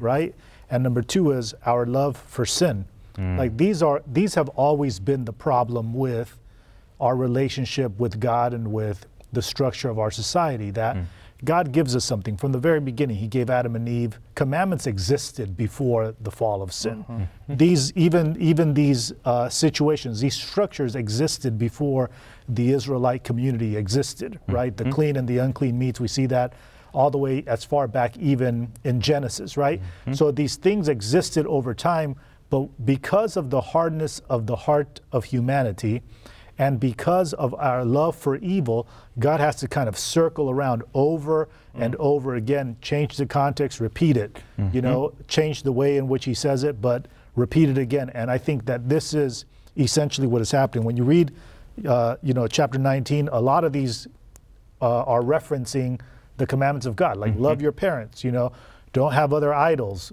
right? 0.00 0.34
And 0.70 0.82
number 0.82 1.02
two 1.02 1.32
is 1.32 1.54
our 1.64 1.86
love 1.86 2.16
for 2.16 2.44
sin. 2.46 2.84
Mm. 3.16 3.38
Like 3.38 3.56
these 3.56 3.82
are 3.82 4.02
these 4.06 4.34
have 4.34 4.48
always 4.50 4.98
been 4.98 5.24
the 5.24 5.32
problem 5.32 5.94
with 5.94 6.38
our 7.00 7.16
relationship 7.16 7.98
with 7.98 8.18
God 8.20 8.54
and 8.54 8.72
with 8.72 9.06
the 9.32 9.42
structure 9.42 9.88
of 9.88 9.98
our 9.98 10.10
society 10.10 10.70
that 10.70 10.96
mm. 10.96 11.04
God 11.44 11.70
gives 11.70 11.94
us 11.94 12.04
something 12.04 12.36
from 12.36 12.52
the 12.52 12.58
very 12.58 12.80
beginning. 12.80 13.16
He 13.16 13.26
gave 13.28 13.50
Adam 13.50 13.76
and 13.76 13.88
Eve 13.88 14.18
commandments 14.34 14.86
existed 14.86 15.56
before 15.56 16.14
the 16.20 16.30
fall 16.30 16.62
of 16.62 16.72
sin. 16.72 17.04
Mm-hmm. 17.04 17.12
Mm-hmm. 17.12 17.56
These 17.56 17.92
even 17.92 18.36
even 18.40 18.74
these 18.74 19.12
uh, 19.24 19.48
situations, 19.48 20.20
these 20.20 20.34
structures 20.34 20.96
existed 20.96 21.58
before 21.58 22.10
the 22.48 22.72
Israelite 22.72 23.22
community 23.22 23.76
existed. 23.76 24.32
Mm-hmm. 24.32 24.52
Right, 24.52 24.76
the 24.76 24.90
clean 24.90 25.16
and 25.16 25.28
the 25.28 25.38
unclean 25.38 25.78
meats. 25.78 26.00
We 26.00 26.08
see 26.08 26.26
that 26.26 26.54
all 26.94 27.10
the 27.10 27.18
way 27.18 27.44
as 27.46 27.62
far 27.62 27.86
back 27.86 28.16
even 28.16 28.72
in 28.84 29.00
Genesis. 29.02 29.58
Right, 29.58 29.82
so 30.12 30.30
these 30.30 30.56
things 30.56 30.88
existed 30.88 31.46
over 31.46 31.74
time, 31.74 32.16
but 32.56 32.86
because 32.86 33.36
of 33.36 33.50
the 33.50 33.60
hardness 33.60 34.20
of 34.30 34.46
the 34.46 34.56
heart 34.56 35.00
of 35.12 35.24
humanity 35.24 36.02
and 36.56 36.80
because 36.80 37.34
of 37.34 37.54
our 37.54 37.84
love 37.84 38.16
for 38.16 38.36
evil, 38.36 38.88
God 39.18 39.40
has 39.40 39.56
to 39.56 39.68
kind 39.68 39.90
of 39.90 39.98
circle 39.98 40.48
around 40.48 40.82
over 40.94 41.50
and 41.74 41.94
over 41.96 42.36
again, 42.36 42.78
change 42.80 43.18
the 43.18 43.26
context, 43.26 43.78
repeat 43.78 44.16
it, 44.16 44.38
you 44.72 44.80
know, 44.80 45.12
change 45.28 45.64
the 45.64 45.72
way 45.72 45.98
in 45.98 46.08
which 46.08 46.24
He 46.24 46.32
says 46.32 46.64
it, 46.64 46.80
but 46.80 47.08
repeat 47.34 47.68
it 47.68 47.76
again. 47.76 48.08
And 48.14 48.30
I 48.30 48.38
think 48.38 48.64
that 48.64 48.88
this 48.88 49.12
is 49.12 49.44
essentially 49.76 50.26
what 50.26 50.40
is 50.40 50.50
happening. 50.50 50.84
When 50.84 50.96
you 50.96 51.04
read, 51.04 51.32
uh, 51.86 52.16
you 52.22 52.32
know, 52.32 52.46
chapter 52.46 52.78
19, 52.78 53.28
a 53.30 53.40
lot 53.40 53.64
of 53.64 53.74
these 53.74 54.06
uh, 54.80 55.02
are 55.02 55.20
referencing 55.20 56.00
the 56.38 56.46
commandments 56.46 56.86
of 56.86 56.96
God, 56.96 57.18
like 57.18 57.34
love 57.36 57.60
your 57.60 57.72
parents, 57.72 58.24
you 58.24 58.32
know, 58.32 58.52
don't 58.94 59.12
have 59.12 59.34
other 59.34 59.52
idols, 59.52 60.10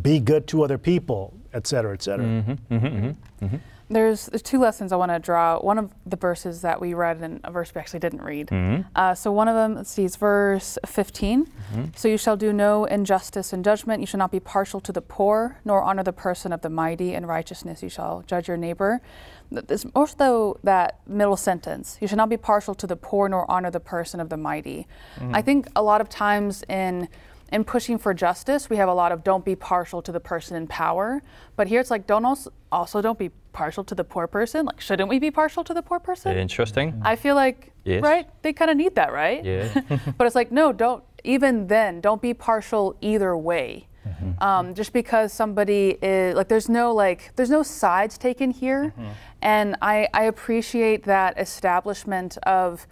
be 0.00 0.20
good 0.20 0.46
to 0.48 0.62
other 0.62 0.78
people, 0.78 1.34
et 1.52 1.66
cetera, 1.66 1.92
et 1.92 2.02
cetera. 2.02 2.24
Mm-hmm, 2.24 2.74
mm-hmm, 2.74 3.44
mm-hmm, 3.44 3.56
there's, 3.90 4.26
there's 4.26 4.40
two 4.42 4.58
lessons 4.58 4.90
I 4.90 4.96
want 4.96 5.12
to 5.12 5.18
draw. 5.18 5.58
One 5.60 5.76
of 5.78 5.90
the 6.06 6.16
verses 6.16 6.62
that 6.62 6.80
we 6.80 6.94
read 6.94 7.18
and 7.20 7.40
a 7.44 7.50
verse 7.50 7.74
we 7.74 7.78
actually 7.80 8.00
didn't 8.00 8.22
read. 8.22 8.50
Uh, 8.96 9.14
so 9.14 9.30
one 9.30 9.48
of 9.48 9.54
them, 9.54 9.74
let's 9.74 9.90
see, 9.90 10.04
it's 10.04 10.16
verse 10.16 10.78
15. 10.86 11.46
So 11.94 12.08
you 12.08 12.16
shall 12.16 12.38
do 12.38 12.54
no 12.54 12.86
injustice 12.86 13.52
in 13.52 13.62
judgment. 13.62 14.00
You 14.00 14.06
shall 14.06 14.18
not 14.18 14.30
be 14.30 14.40
partial 14.40 14.80
to 14.80 14.92
the 14.92 15.02
poor, 15.02 15.58
nor 15.66 15.82
honor 15.82 16.02
the 16.02 16.12
person 16.14 16.54
of 16.54 16.62
the 16.62 16.70
mighty. 16.70 17.12
In 17.12 17.26
righteousness 17.26 17.82
you 17.82 17.90
shall 17.90 18.22
judge 18.26 18.48
your 18.48 18.56
neighbor. 18.56 19.02
Th- 19.50 19.66
This, 19.66 19.84
also 19.94 20.58
that 20.64 21.00
middle 21.06 21.36
sentence, 21.36 21.98
you 22.00 22.08
shall 22.08 22.16
not 22.16 22.30
be 22.30 22.38
partial 22.38 22.74
to 22.76 22.86
the 22.86 22.96
poor, 22.96 23.28
nor 23.28 23.44
honor 23.50 23.70
the 23.70 23.80
person 23.80 24.20
of 24.20 24.30
the 24.30 24.38
mighty. 24.38 24.86
I 25.34 25.42
think 25.42 25.68
a 25.76 25.82
lot 25.82 26.00
of 26.00 26.08
times 26.08 26.64
in 26.66 27.08
in 27.52 27.64
pushing 27.64 27.98
for 27.98 28.14
justice, 28.14 28.70
we 28.70 28.76
have 28.76 28.88
a 28.88 28.94
lot 28.94 29.12
of 29.12 29.22
don't 29.22 29.44
be 29.44 29.54
partial 29.54 30.00
to 30.02 30.10
the 30.10 30.20
person 30.20 30.56
in 30.56 30.66
power. 30.66 31.22
But 31.54 31.68
here 31.68 31.80
it's 31.80 31.90
like 31.90 32.06
don't 32.06 32.24
also, 32.24 32.52
also 32.72 33.02
don't 33.02 33.18
be 33.18 33.30
partial 33.52 33.84
to 33.84 33.94
the 33.94 34.04
poor 34.04 34.26
person. 34.26 34.64
Like 34.66 34.80
shouldn't 34.80 35.08
we 35.08 35.18
be 35.18 35.30
partial 35.30 35.62
to 35.64 35.74
the 35.74 35.82
poor 35.82 36.00
person? 36.00 36.36
Interesting. 36.36 36.92
Mm-hmm. 36.92 37.06
I 37.06 37.16
feel 37.16 37.34
like 37.34 37.68
Yes. 37.84 38.00
right, 38.02 38.28
they 38.42 38.52
kind 38.52 38.70
of 38.70 38.76
need 38.76 38.94
that, 38.94 39.12
right? 39.12 39.44
Yeah. 39.44 39.80
but 40.16 40.26
it's 40.26 40.36
like 40.36 40.50
no, 40.50 40.72
don't 40.72 41.04
even 41.24 41.66
then 41.66 42.00
don't 42.00 42.22
be 42.22 42.32
partial 42.34 42.96
either 43.00 43.36
way. 43.36 43.88
Mm-hmm. 44.06 44.42
Um, 44.42 44.74
just 44.74 44.92
because 44.92 45.32
somebody 45.32 45.98
is 46.02 46.34
like 46.34 46.48
there's 46.48 46.68
no 46.68 46.92
like 46.92 47.32
there's 47.36 47.50
no 47.50 47.62
sides 47.62 48.18
taken 48.18 48.50
here, 48.50 48.94
mm-hmm. 48.96 49.10
and 49.42 49.76
I 49.82 50.08
I 50.12 50.24
appreciate 50.24 51.04
that 51.04 51.38
establishment 51.38 52.36
of 52.38 52.86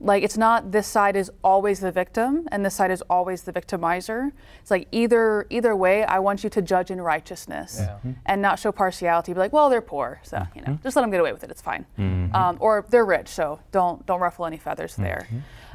like 0.00 0.22
it's 0.22 0.36
not 0.36 0.72
this 0.72 0.86
side 0.86 1.16
is 1.16 1.30
always 1.42 1.80
the 1.80 1.90
victim 1.90 2.46
and 2.52 2.64
this 2.64 2.74
side 2.74 2.90
is 2.90 3.02
always 3.08 3.42
the 3.42 3.52
victimizer. 3.52 4.30
It's 4.60 4.70
like 4.70 4.88
either 4.92 5.46
either 5.50 5.74
way, 5.74 6.04
I 6.04 6.18
want 6.18 6.44
you 6.44 6.50
to 6.50 6.62
judge 6.62 6.90
in 6.90 7.00
righteousness 7.00 7.80
and 8.26 8.42
not 8.42 8.58
show 8.58 8.72
partiality. 8.72 9.32
Be 9.32 9.38
like, 9.38 9.52
well, 9.52 9.70
they're 9.70 9.80
poor, 9.80 10.20
so 10.22 10.46
you 10.54 10.62
know, 10.62 10.78
just 10.82 10.96
let 10.96 11.02
them 11.02 11.10
get 11.10 11.20
away 11.20 11.32
with 11.32 11.44
it. 11.44 11.50
It's 11.50 11.62
fine. 11.62 11.86
Um, 12.34 12.56
or 12.60 12.84
they're 12.90 13.06
rich, 13.06 13.28
so 13.28 13.58
don't 13.72 14.04
don't 14.06 14.20
ruffle 14.20 14.44
any 14.46 14.58
feathers 14.58 14.96
there. 14.96 15.26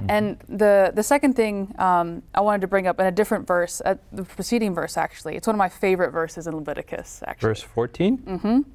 And 0.10 0.38
the 0.50 0.92
the 0.94 1.04
second 1.04 1.36
thing 1.36 1.74
um, 1.80 2.24
I 2.34 2.42
wanted 2.42 2.62
to 2.62 2.68
bring 2.68 2.88
up 2.88 3.00
in 3.00 3.06
a 3.06 3.12
different 3.12 3.46
verse, 3.48 3.82
uh, 3.86 3.96
the 4.12 4.24
preceding 4.24 4.74
verse 4.74 4.98
actually, 4.98 5.36
it's 5.36 5.48
one 5.48 5.56
of 5.56 5.60
my 5.60 5.70
favorite 5.70 6.12
verses 6.12 6.48
in 6.48 6.56
Leviticus. 6.56 7.22
Actually, 7.26 7.50
Verse 7.50 7.62
14. 7.62 8.66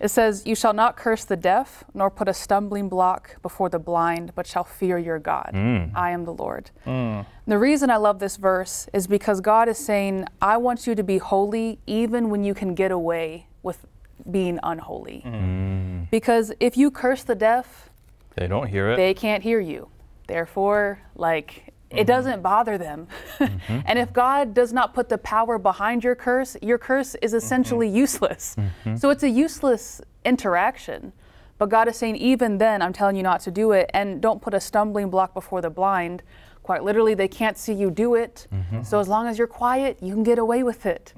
It 0.00 0.08
says, 0.08 0.46
You 0.46 0.54
shall 0.54 0.72
not 0.72 0.96
curse 0.96 1.24
the 1.24 1.36
deaf, 1.36 1.84
nor 1.94 2.10
put 2.10 2.28
a 2.28 2.34
stumbling 2.34 2.88
block 2.88 3.40
before 3.42 3.68
the 3.68 3.78
blind, 3.78 4.32
but 4.34 4.46
shall 4.46 4.64
fear 4.64 4.98
your 4.98 5.18
God. 5.18 5.50
Mm. 5.54 5.92
I 5.94 6.10
am 6.10 6.24
the 6.24 6.32
Lord. 6.34 6.70
Mm. 6.86 7.26
The 7.46 7.58
reason 7.58 7.90
I 7.90 7.96
love 7.96 8.18
this 8.18 8.36
verse 8.36 8.88
is 8.92 9.06
because 9.06 9.40
God 9.40 9.68
is 9.68 9.78
saying, 9.78 10.26
I 10.42 10.56
want 10.56 10.86
you 10.86 10.94
to 10.94 11.02
be 11.02 11.18
holy 11.18 11.78
even 11.86 12.30
when 12.30 12.44
you 12.44 12.54
can 12.54 12.74
get 12.74 12.90
away 12.90 13.46
with 13.62 13.86
being 14.30 14.58
unholy. 14.62 15.22
Mm. 15.24 16.10
Because 16.10 16.52
if 16.60 16.76
you 16.76 16.90
curse 16.90 17.22
the 17.22 17.34
deaf, 17.34 17.90
They 18.36 18.46
don't 18.46 18.66
hear 18.66 18.90
it. 18.92 18.96
they 18.96 19.14
can't 19.14 19.42
hear 19.42 19.60
you. 19.60 19.88
Therefore, 20.26 20.98
like, 21.14 21.72
it 21.96 22.00
mm-hmm. 22.00 22.06
doesn't 22.06 22.42
bother 22.42 22.78
them. 22.78 23.08
Mm-hmm. 23.38 23.80
and 23.86 23.98
if 23.98 24.12
God 24.12 24.54
does 24.54 24.72
not 24.72 24.94
put 24.94 25.08
the 25.08 25.18
power 25.18 25.58
behind 25.58 26.04
your 26.04 26.14
curse, 26.14 26.56
your 26.62 26.78
curse 26.78 27.14
is 27.16 27.30
mm-hmm. 27.30 27.38
essentially 27.38 27.88
useless. 27.88 28.56
So 28.96 29.10
it's 29.10 29.22
a 29.22 29.30
useless 29.30 30.00
interaction. 30.24 31.12
But 31.58 31.70
God 31.70 31.88
is 31.88 31.96
saying, 31.96 32.16
even 32.16 32.58
then, 32.58 32.82
I'm 32.82 32.92
telling 32.92 33.16
you 33.16 33.22
not 33.22 33.40
to 33.40 33.50
do 33.50 33.72
it. 33.72 33.90
And 33.94 34.20
don't 34.20 34.42
put 34.42 34.54
a 34.54 34.60
stumbling 34.60 35.08
block 35.08 35.32
before 35.34 35.60
the 35.60 35.70
blind. 35.70 36.22
Quite 36.62 36.82
literally, 36.82 37.14
they 37.14 37.28
can't 37.28 37.56
see 37.56 37.72
you 37.72 37.90
do 37.90 38.16
it. 38.16 38.48
So 38.82 38.98
as 38.98 39.08
long 39.08 39.28
as 39.28 39.38
you're 39.38 39.46
quiet, 39.46 39.98
you 40.02 40.12
can 40.12 40.24
get 40.24 40.38
away 40.38 40.64
with 40.64 40.84
it. 40.84 41.14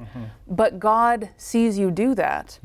But 0.47 0.79
God 0.79 1.31
sees 1.37 1.79
you 1.79 1.91
do 1.91 2.15
that. 2.15 2.59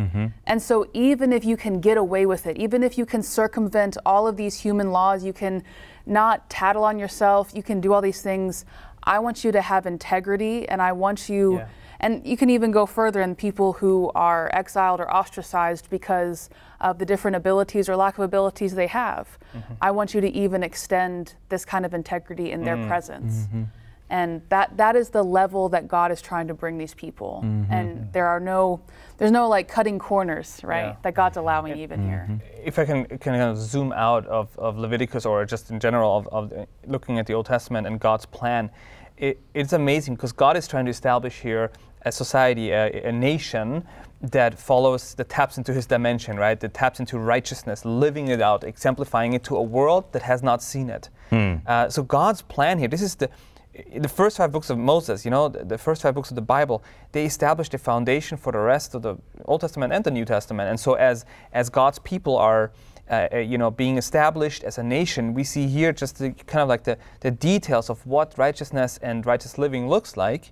And 0.46 0.62
so 0.62 0.88
even 0.94 1.32
if 1.32 1.46
you 1.46 1.58
can 1.58 1.80
get 1.80 1.98
away 1.98 2.26
with 2.26 2.46
it, 2.46 2.58
even 2.58 2.84
if 2.84 2.98
you 2.98 3.06
can 3.06 3.24
circumvent 3.24 3.98
all 4.06 4.28
of 4.28 4.36
these 4.36 4.60
human 4.60 4.92
laws, 4.92 5.24
you 5.24 5.34
can 5.34 5.64
not 6.06 6.50
tattle 6.50 6.84
on 6.84 7.00
yourself, 7.00 7.52
you 7.54 7.64
can 7.64 7.82
do 7.82 7.94
all 7.94 8.02
these 8.02 8.22
things. 8.22 8.66
I 9.04 9.20
want 9.20 9.44
you 9.44 9.52
to 9.52 9.62
have 9.62 9.86
integrity 9.86 10.68
and 10.68 10.82
I 10.82 10.92
want 10.92 11.30
you. 11.30 11.58
Yeah. 11.58 11.68
And 12.00 12.26
you 12.28 12.36
can 12.36 12.50
even 12.50 12.72
go 12.72 12.86
further 12.86 13.22
in 13.22 13.34
people 13.34 13.74
who 13.74 14.12
are 14.14 14.50
exiled 14.54 15.00
or 15.00 15.14
ostracized 15.14 15.90
because 15.90 16.50
of 16.82 17.00
the 17.00 17.06
different 17.06 17.38
abilities 17.38 17.88
or 17.88 17.96
lack 17.96 18.18
of 18.18 18.26
abilities 18.26 18.76
they 18.76 18.88
have. 18.88 19.40
Mm-hmm. 19.56 19.74
I 19.82 19.92
want 19.92 20.14
you 20.14 20.20
to 20.20 20.28
even 20.28 20.64
extend 20.64 21.36
this 21.48 21.64
kind 21.64 21.86
of 21.86 21.94
integrity 21.94 22.52
in 22.52 22.66
their 22.66 22.76
mm. 22.76 22.90
presence. 22.90 23.44
Mm-hmm. 23.44 23.64
And 24.14 24.44
that, 24.50 24.78
that 24.78 24.96
is 24.96 25.10
the 25.10 25.24
level 25.24 25.70
that 25.70 25.88
God 25.88 26.12
is 26.12 26.22
trying 26.22 26.48
to 26.48 26.54
bring 26.54 26.78
these 26.78 26.94
people. 26.94 27.42
Mm-hmm. 27.44 27.74
And 27.74 28.14
there 28.14 28.28
are 28.28 28.40
no, 28.40 28.80
there's 29.18 29.32
no 29.32 29.50
like 29.50 29.68
cutting 29.68 29.98
corners, 29.98 30.62
right? 30.64 30.90
Yeah. 30.90 30.96
That 31.02 31.16
God's 31.16 31.38
allowing 31.38 31.80
even 31.80 32.08
here. 32.08 32.28
Mm-hmm. 32.30 32.64
if 32.64 32.78
I 32.78 32.86
can, 32.86 33.06
can 33.06 33.18
kind 33.18 33.42
of 33.42 33.58
zoom 33.58 33.92
out 33.92 34.28
of, 34.28 34.56
of 34.60 34.78
Leviticus 34.78 35.26
or 35.26 35.44
just 35.46 35.72
in 35.72 35.80
general 35.80 36.16
of, 36.16 36.28
of 36.28 36.54
uh, 36.54 36.66
looking 36.86 37.18
at 37.18 37.26
the 37.26 37.34
Old 37.34 37.48
Testament 37.48 37.88
and 37.88 38.00
God's 38.00 38.28
plan, 38.28 38.70
it, 39.18 39.42
it's 39.56 39.74
amazing 39.74 40.14
because 40.14 40.32
God 40.32 40.58
is 40.58 40.68
trying 40.68 40.86
to 40.86 40.92
establish 40.92 41.40
here 41.40 41.72
a 42.06 42.12
society, 42.12 42.70
a, 42.70 43.08
a 43.08 43.12
nation 43.12 43.84
that 44.22 44.60
follows, 44.60 45.16
that 45.16 45.28
taps 45.28 45.58
into 45.58 45.74
his 45.74 45.88
dimension, 45.88 46.38
right? 46.38 46.60
That 46.60 46.76
taps 46.76 47.00
into 47.00 47.18
righteousness, 47.18 47.84
living 47.84 48.28
it 48.28 48.42
out, 48.42 48.64
exemplifying 48.64 49.34
it 49.34 49.44
to 49.46 49.58
a 49.58 49.62
world 49.64 50.14
that 50.14 50.22
has 50.22 50.44
not 50.44 50.62
seen 50.62 50.92
it. 50.92 51.10
Hmm. 51.32 51.56
Uh, 51.66 51.90
so 51.90 52.04
God's 52.04 52.44
plan 52.44 52.78
here, 52.78 52.88
this 52.88 53.02
is 53.02 53.16
the, 53.16 53.30
the 53.96 54.08
first 54.10 54.38
five 54.38 54.52
books 54.52 54.70
of 54.70 54.78
Moses, 54.78 55.26
you 55.26 55.32
know, 55.32 55.48
the, 55.48 55.64
the 55.64 55.78
first 55.78 56.02
five 56.04 56.14
books 56.14 56.30
of 56.30 56.36
the 56.36 56.42
Bible, 56.42 56.84
they 57.12 57.26
established 57.26 57.74
a 57.74 57.78
foundation 57.78 58.38
for 58.38 58.52
the 58.52 58.60
rest 58.60 58.94
of 58.94 59.02
the 59.02 59.16
Old 59.46 59.62
Testament 59.62 59.92
and 59.94 60.04
the 60.04 60.12
New 60.12 60.26
Testament. 60.26 60.70
And 60.70 60.80
so, 60.80 60.94
as 60.94 61.26
as 61.54 61.70
God's 61.70 62.00
people 62.00 62.38
are, 62.38 62.72
uh, 63.10 63.28
uh, 63.34 63.38
you 63.38 63.58
know, 63.58 63.72
being 63.72 63.98
established 63.98 64.64
as 64.64 64.78
a 64.78 64.84
nation, 64.84 65.34
we 65.34 65.44
see 65.44 65.68
here 65.68 65.92
just 65.92 66.20
the, 66.20 66.32
kind 66.32 66.62
of 66.62 66.70
like 66.70 66.84
the, 66.84 66.98
the 67.22 67.32
details 67.32 67.90
of 67.90 68.06
what 68.06 68.38
righteousness 68.38 69.00
and 69.02 69.26
righteous 69.26 69.58
living 69.58 69.90
looks 69.90 70.16
like. 70.16 70.52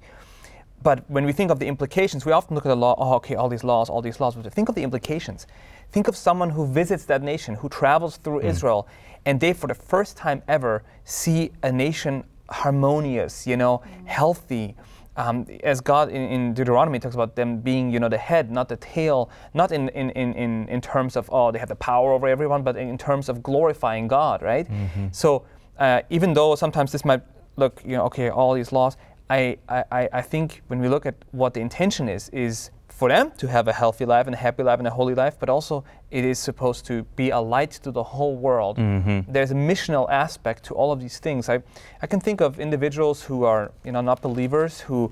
But 0.83 1.07
when 1.07 1.25
we 1.25 1.31
think 1.31 1.51
of 1.51 1.59
the 1.59 1.67
implications, 1.67 2.25
we 2.25 2.31
often 2.31 2.55
look 2.55 2.65
at 2.65 2.69
the 2.69 2.75
law, 2.75 2.95
oh, 2.97 3.13
okay, 3.15 3.35
all 3.35 3.49
these 3.49 3.63
laws, 3.63 3.87
all 3.87 4.01
these 4.01 4.19
laws. 4.19 4.35
But 4.35 4.51
think 4.51 4.67
of 4.67 4.73
the 4.73 4.81
implications. 4.81 5.45
Think 5.91 6.07
of 6.07 6.15
someone 6.15 6.49
who 6.49 6.65
visits 6.65 7.05
that 7.05 7.21
nation, 7.21 7.53
who 7.53 7.69
travels 7.69 8.17
through 8.17 8.41
Israel, 8.41 8.87
and 9.25 9.39
they, 9.39 9.53
for 9.53 9.67
the 9.67 9.75
first 9.75 10.17
time 10.17 10.41
ever, 10.47 10.83
see 11.03 11.51
a 11.61 11.71
nation 11.71 12.23
harmonious, 12.51 13.47
you 13.47 13.57
know, 13.57 13.81
healthy. 14.05 14.75
Um, 15.17 15.45
as 15.63 15.81
God 15.81 16.09
in, 16.09 16.21
in 16.21 16.53
Deuteronomy 16.53 16.97
talks 16.99 17.15
about 17.15 17.35
them 17.35 17.59
being, 17.59 17.91
you 17.91 17.99
know, 17.99 18.07
the 18.09 18.17
head, 18.17 18.49
not 18.49 18.69
the 18.69 18.77
tail, 18.77 19.29
not 19.53 19.71
in, 19.71 19.89
in, 19.89 20.09
in, 20.11 20.33
in, 20.33 20.69
in 20.69 20.81
terms 20.81 21.15
of, 21.17 21.29
oh, 21.31 21.51
they 21.51 21.59
have 21.59 21.67
the 21.69 21.75
power 21.75 22.13
over 22.13 22.27
everyone, 22.27 22.63
but 22.63 22.77
in 22.77 22.97
terms 22.97 23.27
of 23.29 23.43
glorifying 23.43 24.07
God, 24.07 24.41
right? 24.41 24.67
So 25.11 25.43
uh, 25.79 26.01
even 26.09 26.33
though 26.33 26.55
sometimes 26.55 26.91
this 26.91 27.03
might 27.03 27.21
look, 27.57 27.81
you 27.85 27.97
know, 27.97 28.05
okay, 28.05 28.29
all 28.29 28.53
these 28.53 28.71
laws, 28.71 28.95
I, 29.29 29.57
I, 29.69 30.09
I 30.11 30.21
think 30.21 30.61
when 30.67 30.79
we 30.79 30.87
look 30.87 31.05
at 31.05 31.15
what 31.31 31.53
the 31.53 31.59
intention 31.61 32.07
is, 32.09 32.29
is 32.29 32.71
for 33.01 33.09
them 33.09 33.31
to 33.35 33.47
have 33.47 33.67
a 33.67 33.73
healthy 33.73 34.05
life 34.05 34.27
and 34.27 34.35
a 34.35 34.37
happy 34.37 34.61
life 34.61 34.77
and 34.77 34.87
a 34.87 34.91
holy 34.91 35.15
life, 35.15 35.35
but 35.39 35.49
also 35.49 35.83
it 36.11 36.23
is 36.23 36.37
supposed 36.37 36.85
to 36.85 37.01
be 37.15 37.31
a 37.31 37.39
light 37.39 37.71
to 37.71 37.89
the 37.89 38.03
whole 38.13 38.35
world. 38.35 38.77
Mm-hmm. 38.77 39.31
There's 39.35 39.49
a 39.49 39.55
missional 39.55 40.05
aspect 40.23 40.63
to 40.65 40.75
all 40.75 40.91
of 40.91 40.99
these 40.99 41.17
things. 41.17 41.49
I, 41.49 41.63
I 42.03 42.05
can 42.05 42.19
think 42.19 42.41
of 42.41 42.59
individuals 42.59 43.23
who 43.23 43.43
are 43.43 43.71
you 43.83 43.91
know 43.91 44.01
not 44.01 44.21
believers 44.21 44.81
who 44.81 45.11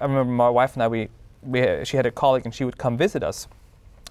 I 0.00 0.06
remember 0.06 0.32
my 0.32 0.50
wife 0.50 0.72
and 0.74 0.82
I 0.82 0.88
we, 0.88 1.08
we 1.52 1.60
she 1.84 1.96
had 1.96 2.06
a 2.06 2.10
colleague 2.10 2.46
and 2.46 2.52
she 2.52 2.64
would 2.64 2.78
come 2.78 2.96
visit 2.96 3.22
us 3.22 3.46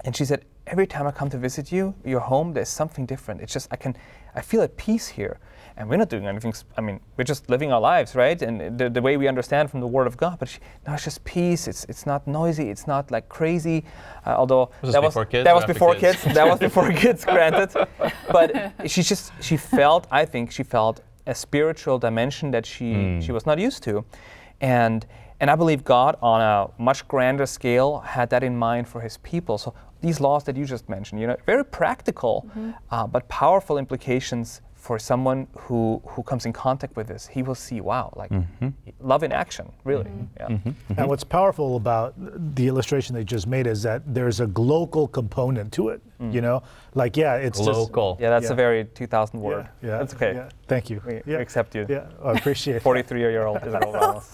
and 0.05 0.15
she 0.15 0.23
said, 0.23 0.45
every 0.65 0.88
time 0.88 1.05
I 1.05 1.11
come 1.11 1.29
to 1.29 1.38
visit 1.38 1.71
you, 1.71 1.93
your 2.05 2.21
home, 2.21 2.53
there's 2.53 2.69
something 2.69 3.05
different. 3.05 3.41
It's 3.41 3.51
just 3.51 3.67
I 3.71 3.75
can, 3.75 3.95
I 4.33 4.41
feel 4.41 4.61
at 4.61 4.77
peace 4.77 5.07
here, 5.09 5.39
and 5.79 5.89
we're 5.89 5.95
not 5.98 6.09
doing 6.09 6.27
anything. 6.27 6.53
I 6.77 6.81
mean, 6.81 7.00
we're 7.17 7.24
just 7.24 7.50
living 7.50 7.71
our 7.71 7.79
lives, 7.79 8.13
right? 8.13 8.39
And 8.41 8.77
the, 8.77 8.89
the 8.89 9.01
way 9.01 9.15
we 9.17 9.27
understand 9.29 9.71
from 9.71 9.79
the 9.79 9.88
Word 9.88 10.07
of 10.07 10.17
God. 10.17 10.38
But 10.38 10.50
she, 10.50 10.59
no, 10.86 10.93
it's 10.93 11.05
just 11.05 11.24
peace. 11.24 11.67
It's 11.69 11.86
it's 11.86 12.05
not 12.05 12.27
noisy. 12.27 12.69
It's 12.69 12.86
not 12.86 13.09
like 13.12 13.29
crazy. 13.29 13.86
Uh, 14.25 14.36
although 14.38 14.69
Was 14.81 14.91
that 14.93 15.01
was 15.01 15.13
before 15.13 15.25
kids 15.25 15.45
that 15.45 15.55
was 15.55 15.65
before 15.65 15.95
kids? 15.95 16.21
kids. 16.21 16.36
that 16.36 16.48
was 16.48 16.59
before 16.59 16.91
kids, 17.03 17.24
granted. 17.25 17.69
But 18.31 18.50
she 18.91 19.01
just 19.01 19.31
she 19.41 19.57
felt. 19.57 20.05
I 20.12 20.25
think 20.25 20.51
she 20.51 20.63
felt 20.63 21.01
a 21.25 21.33
spiritual 21.33 21.98
dimension 21.98 22.51
that 22.51 22.65
she 22.65 22.86
Mm. 22.93 23.21
she 23.25 23.31
was 23.31 23.45
not 23.45 23.57
used 23.57 23.81
to, 23.83 24.03
and 24.62 25.05
and 25.39 25.50
I 25.50 25.55
believe 25.55 25.83
God 25.86 26.17
on 26.21 26.41
a 26.41 26.67
much 26.77 27.07
grander 27.07 27.45
scale 27.45 28.00
had 28.00 28.29
that 28.31 28.43
in 28.43 28.57
mind 28.57 28.88
for 28.88 29.00
His 29.01 29.17
people. 29.17 29.57
So 29.57 29.74
these 30.01 30.19
laws 30.19 30.43
that 30.43 30.55
you 30.57 30.65
just 30.65 30.89
mentioned, 30.89 31.21
you 31.21 31.27
know, 31.27 31.38
very 31.45 31.63
practical, 31.63 32.45
uh, 32.91 33.07
but 33.07 33.27
powerful 33.29 33.77
implications 33.77 34.62
for 34.79 34.98
someone 34.98 35.45
who 35.57 36.01
who 36.05 36.24
comes 36.24 36.45
in 36.45 36.53
contact 36.53 36.95
with 36.95 37.07
this. 37.07 37.27
He 37.27 37.43
will 37.43 37.55
see, 37.55 37.81
wow, 37.81 38.13
like 38.15 38.31
mm-hmm. 38.31 38.69
love 39.01 39.24
in 39.24 39.31
action, 39.33 39.71
really. 39.83 40.05
Mm-hmm. 40.05 40.39
Yeah. 40.39 40.48
Mm-hmm. 40.48 40.93
And 40.98 41.07
what's 41.09 41.25
powerful 41.25 41.75
about 41.75 42.13
the 42.55 42.67
illustration 42.67 43.13
they 43.13 43.25
just 43.25 43.45
made 43.45 43.67
is 43.67 43.83
that 43.83 44.01
there's 44.07 44.39
a 44.39 44.48
local 44.55 45.07
component 45.07 45.74
to 45.74 45.89
it. 45.89 46.01
Mm. 46.21 46.33
You 46.33 46.41
know, 46.41 46.63
like 46.95 47.17
yeah, 47.17 47.36
it's 47.36 47.59
just- 47.59 47.79
Local. 47.79 48.17
Yeah, 48.19 48.29
that's 48.29 48.45
Yeah. 48.45 48.53
a 48.53 48.55
very 48.55 48.86
2000 48.86 49.39
word. 49.39 49.67
Yeah, 49.81 49.89
yeah, 49.89 49.98
that's 49.98 50.13
okay. 50.15 50.33
yeah. 50.33 50.50
Thank 50.67 50.89
you. 50.89 51.01
We, 51.05 51.21
we 51.25 51.33
yeah, 51.33 51.39
accept 51.39 51.75
you. 51.75 51.86
yeah, 51.89 52.07
I 52.24 52.31
appreciate. 52.31 52.81
43 52.81 53.19
year 53.19 53.45
old 53.45 53.57
Israel 53.65 53.93
Ramos. 53.93 54.33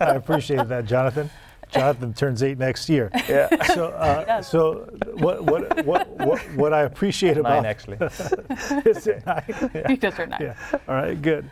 I 0.00 0.14
appreciate 0.14 0.68
that, 0.68 0.86
Jonathan. 0.86 1.30
Jonathan 1.70 2.12
turns 2.14 2.42
eight 2.42 2.58
next 2.58 2.88
year. 2.88 3.10
Yeah. 3.28 3.48
So, 3.64 3.88
uh, 3.88 4.42
so 4.42 4.88
what, 5.14 5.44
what, 5.44 5.84
what, 5.86 6.08
what, 6.18 6.40
what 6.56 6.72
I 6.72 6.82
appreciate 6.82 7.36
about 7.36 7.62
Nine, 7.62 7.66
actually. 7.66 7.96
is 8.86 9.06
it 9.06 9.24
nine? 9.24 9.44
Yeah. 9.74 9.88
You 9.90 9.96
just 9.96 10.16
heard 10.16 10.30
nine. 10.30 10.40
Yeah. 10.42 10.78
All 10.88 10.94
right. 10.96 11.20
Good. 11.20 11.48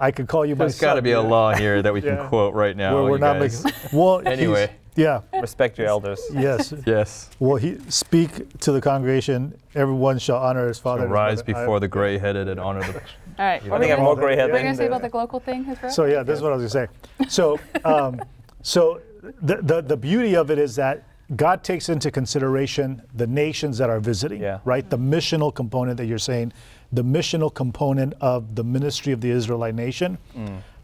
I 0.00 0.10
could 0.10 0.26
call 0.26 0.46
you 0.46 0.56
my 0.56 0.64
There's 0.64 0.80
got 0.80 0.94
to 0.94 0.98
son, 0.98 1.04
be 1.04 1.12
a 1.12 1.20
law 1.20 1.52
here 1.54 1.82
that 1.82 1.92
we 1.92 2.00
can 2.00 2.16
Yeah. 2.16 2.28
quote 2.28 2.54
right 2.54 2.74
now. 2.76 2.94
Where 2.94 3.10
we're 3.12 3.18
not 3.18 3.38
guys. 3.38 3.62
making. 3.64 3.80
Well, 3.92 4.22
Anyway. 4.26 4.70
Yeah. 4.96 5.20
Respect 5.40 5.78
your 5.78 5.86
elders. 5.86 6.20
Yes. 6.32 6.72
Yes. 6.86 7.30
Well, 7.38 7.56
he 7.56 7.78
speak 7.90 8.58
to 8.60 8.72
the 8.72 8.80
congregation. 8.80 9.54
Everyone 9.74 10.18
shall 10.18 10.38
honor 10.38 10.66
his 10.66 10.78
father. 10.78 11.02
and 11.02 11.10
his 11.10 11.14
Rise 11.14 11.38
mother. 11.46 11.56
I- 11.58 11.60
before 11.62 11.80
the 11.80 11.88
gray-headed 11.88 12.48
and 12.48 12.58
honor 12.58 12.80
the. 12.80 12.94
All 12.94 13.46
right. 13.46 13.62
I 13.62 13.68
What 13.68 13.76
are 13.80 13.84
think 13.84 13.92
I'm 13.96 14.02
more 14.04 14.16
gray 14.16 14.34
headed 14.36 14.52
what 14.52 14.56
are 14.56 14.64
you 14.64 14.64
gonna 14.68 14.76
say 14.76 14.86
about 14.86 15.02
the- 15.02 15.08
the 15.10 15.16
local 15.16 15.40
thing, 15.40 15.66
Israel? 15.70 15.92
So 15.92 16.04
yeah, 16.06 16.22
this 16.22 16.36
is 16.38 16.42
what 16.42 16.52
I 16.52 16.56
was 16.56 16.72
gonna 16.72 16.88
say. 17.18 17.26
So, 17.28 17.58
um, 17.84 18.20
so 18.62 19.00
the, 19.42 19.56
the 19.62 19.82
the 19.82 19.96
beauty 19.96 20.34
of 20.34 20.50
it 20.50 20.58
is 20.58 20.76
that 20.76 21.04
God 21.36 21.62
takes 21.62 21.88
into 21.88 22.10
consideration 22.10 23.02
the 23.14 23.26
nations 23.26 23.78
that 23.78 23.88
are 23.88 24.00
visiting, 24.00 24.40
Yeah. 24.42 24.58
right? 24.64 24.88
The 24.88 24.98
missional 24.98 25.54
component 25.54 25.96
that 25.98 26.06
you're 26.06 26.18
saying, 26.18 26.52
the 26.92 27.04
missional 27.04 27.54
component 27.54 28.14
of 28.20 28.56
the 28.56 28.64
ministry 28.64 29.12
of 29.12 29.20
the 29.20 29.30
Israelite 29.30 29.74
nation. 29.76 30.18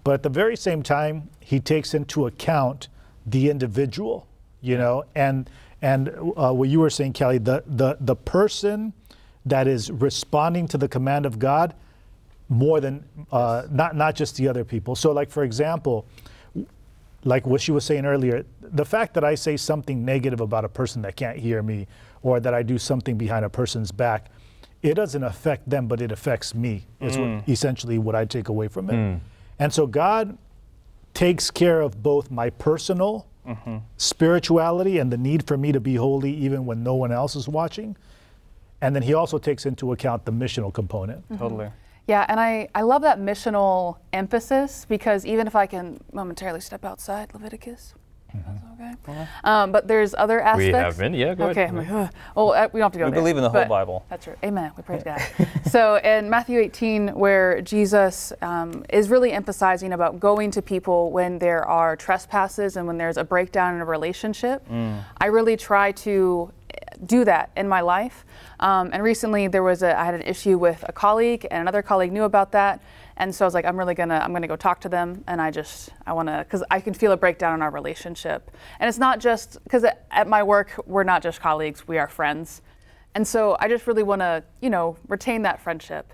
But 0.04 0.14
at 0.14 0.22
the 0.22 0.28
very 0.28 0.56
same 0.56 0.82
time, 0.84 1.28
He 1.40 1.58
takes 1.58 1.94
into 1.94 2.26
account 2.26 2.88
the 3.26 3.50
individual, 3.50 4.26
you 4.60 4.78
know, 4.78 5.04
and 5.16 5.50
and 5.82 6.08
uh, 6.36 6.52
what 6.52 6.68
you 6.68 6.78
were 6.80 6.90
saying, 6.90 7.14
Kelly, 7.14 7.38
the 7.38 7.64
the 7.66 7.96
the 8.00 8.14
person 8.16 8.92
that 9.46 9.66
is 9.66 9.90
responding 9.90 10.68
to 10.68 10.78
the 10.78 10.88
command 10.88 11.26
of 11.26 11.38
God 11.38 11.74
more 12.48 12.80
than 12.80 13.04
uh, 13.32 13.62
not 13.70 13.96
not 13.96 14.14
just 14.14 14.36
the 14.36 14.46
other 14.46 14.64
people. 14.64 14.94
So, 14.94 15.10
like 15.10 15.28
for 15.30 15.42
example, 15.42 16.06
like 17.26 17.46
what 17.46 17.60
she 17.60 17.72
was 17.72 17.84
saying 17.84 18.06
earlier, 18.06 18.46
the 18.62 18.84
fact 18.84 19.14
that 19.14 19.24
I 19.24 19.34
say 19.34 19.56
something 19.56 20.04
negative 20.04 20.40
about 20.40 20.64
a 20.64 20.68
person 20.68 21.02
that 21.02 21.16
can't 21.16 21.38
hear 21.38 21.62
me, 21.62 21.86
or 22.22 22.40
that 22.40 22.54
I 22.54 22.62
do 22.62 22.78
something 22.78 23.18
behind 23.18 23.44
a 23.44 23.50
person's 23.50 23.92
back, 23.92 24.30
it 24.82 24.94
doesn't 24.94 25.22
affect 25.22 25.68
them, 25.68 25.88
but 25.88 26.00
it 26.00 26.12
affects 26.12 26.54
me. 26.54 26.86
Is 27.00 27.18
what, 27.18 27.26
mm. 27.26 27.48
essentially 27.48 27.98
what 27.98 28.14
I 28.14 28.24
take 28.24 28.48
away 28.48 28.68
from 28.68 28.90
it. 28.90 28.94
Mm. 28.94 29.20
And 29.58 29.72
so 29.72 29.86
God 29.86 30.38
takes 31.14 31.50
care 31.50 31.80
of 31.80 32.02
both 32.02 32.30
my 32.30 32.50
personal 32.50 33.26
mm-hmm. 33.46 33.78
spirituality 33.96 34.98
and 34.98 35.12
the 35.12 35.16
need 35.16 35.46
for 35.46 35.56
me 35.56 35.72
to 35.72 35.80
be 35.80 35.94
holy 35.96 36.32
even 36.32 36.66
when 36.66 36.82
no 36.82 36.94
one 36.94 37.10
else 37.10 37.34
is 37.34 37.48
watching. 37.48 37.96
And 38.80 38.94
then 38.94 39.02
he 39.02 39.14
also 39.14 39.38
takes 39.38 39.66
into 39.66 39.92
account 39.92 40.26
the 40.26 40.32
missional 40.32 40.72
component. 40.72 41.24
Totally. 41.38 41.70
Yeah, 42.06 42.24
and 42.28 42.38
I, 42.38 42.68
I 42.74 42.82
love 42.82 43.02
that 43.02 43.18
missional 43.18 43.96
emphasis 44.12 44.86
because 44.88 45.26
even 45.26 45.46
if 45.46 45.56
I 45.56 45.66
can 45.66 46.00
momentarily 46.12 46.60
step 46.60 46.84
outside 46.84 47.34
Leviticus, 47.34 47.94
that's 48.32 48.62
okay. 49.08 49.26
Um, 49.44 49.72
but 49.72 49.88
there's 49.88 50.14
other 50.14 50.40
aspects. 50.40 50.66
We 50.66 50.72
have 50.78 50.98
been. 50.98 51.14
Yeah, 51.14 51.34
go 51.34 51.46
Okay, 51.48 51.62
ahead. 51.64 51.74
I'm 51.74 51.90
like, 51.90 52.10
well, 52.34 52.52
uh, 52.52 52.68
we 52.72 52.80
don't 52.80 52.84
have 52.86 52.92
to 52.92 52.98
go 52.98 53.04
We 53.06 53.10
there. 53.12 53.20
believe 53.20 53.36
in 53.38 53.42
the 53.42 53.48
whole 53.48 53.64
Bible. 53.64 54.04
That's 54.10 54.26
right. 54.26 54.36
Amen. 54.44 54.72
We 54.76 54.82
praise 54.82 55.02
God. 55.02 55.20
so 55.70 55.96
in 55.96 56.28
Matthew 56.28 56.58
18, 56.60 57.08
where 57.14 57.62
Jesus 57.62 58.32
um, 58.42 58.84
is 58.90 59.08
really 59.08 59.32
emphasizing 59.32 59.92
about 59.94 60.20
going 60.20 60.50
to 60.50 60.60
people 60.60 61.10
when 61.12 61.38
there 61.38 61.64
are 61.64 61.96
trespasses 61.96 62.76
and 62.76 62.86
when 62.86 62.98
there's 62.98 63.16
a 63.16 63.24
breakdown 63.24 63.74
in 63.74 63.80
a 63.80 63.84
relationship, 63.86 64.62
I 65.18 65.26
really 65.26 65.56
try 65.56 65.92
to 65.92 66.52
do 67.04 67.24
that 67.24 67.50
in 67.56 67.68
my 67.68 67.80
life. 67.80 68.24
Um, 68.60 68.90
and 68.92 69.02
recently 69.02 69.48
there 69.48 69.62
was 69.62 69.82
a 69.82 69.98
I 69.98 70.04
had 70.04 70.14
an 70.14 70.22
issue 70.22 70.58
with 70.58 70.84
a 70.88 70.92
colleague, 70.92 71.46
and 71.50 71.60
another 71.60 71.82
colleague 71.82 72.12
knew 72.12 72.24
about 72.24 72.52
that. 72.52 72.80
And 73.18 73.34
so 73.34 73.44
I 73.44 73.46
was 73.46 73.54
like, 73.54 73.64
I'm 73.64 73.78
really 73.78 73.94
gonna, 73.94 74.20
I'm 74.22 74.32
gonna 74.32 74.46
go 74.46 74.56
talk 74.56 74.80
to 74.82 74.88
them, 74.88 75.24
and 75.26 75.40
I 75.40 75.50
just, 75.50 75.90
I 76.06 76.12
wanna, 76.12 76.44
because 76.44 76.62
I 76.70 76.80
can 76.80 76.92
feel 76.94 77.12
a 77.12 77.16
breakdown 77.16 77.54
in 77.54 77.62
our 77.62 77.70
relationship. 77.70 78.50
And 78.78 78.88
it's 78.88 78.98
not 78.98 79.20
just 79.20 79.62
because 79.64 79.84
at 80.10 80.28
my 80.28 80.42
work 80.42 80.78
we're 80.86 81.04
not 81.04 81.22
just 81.22 81.40
colleagues, 81.40 81.88
we 81.88 81.98
are 81.98 82.08
friends. 82.08 82.62
And 83.14 83.26
so 83.26 83.56
I 83.58 83.68
just 83.68 83.86
really 83.86 84.02
want 84.02 84.20
to, 84.20 84.44
you 84.60 84.68
know, 84.68 84.98
retain 85.08 85.40
that 85.42 85.58
friendship. 85.58 86.12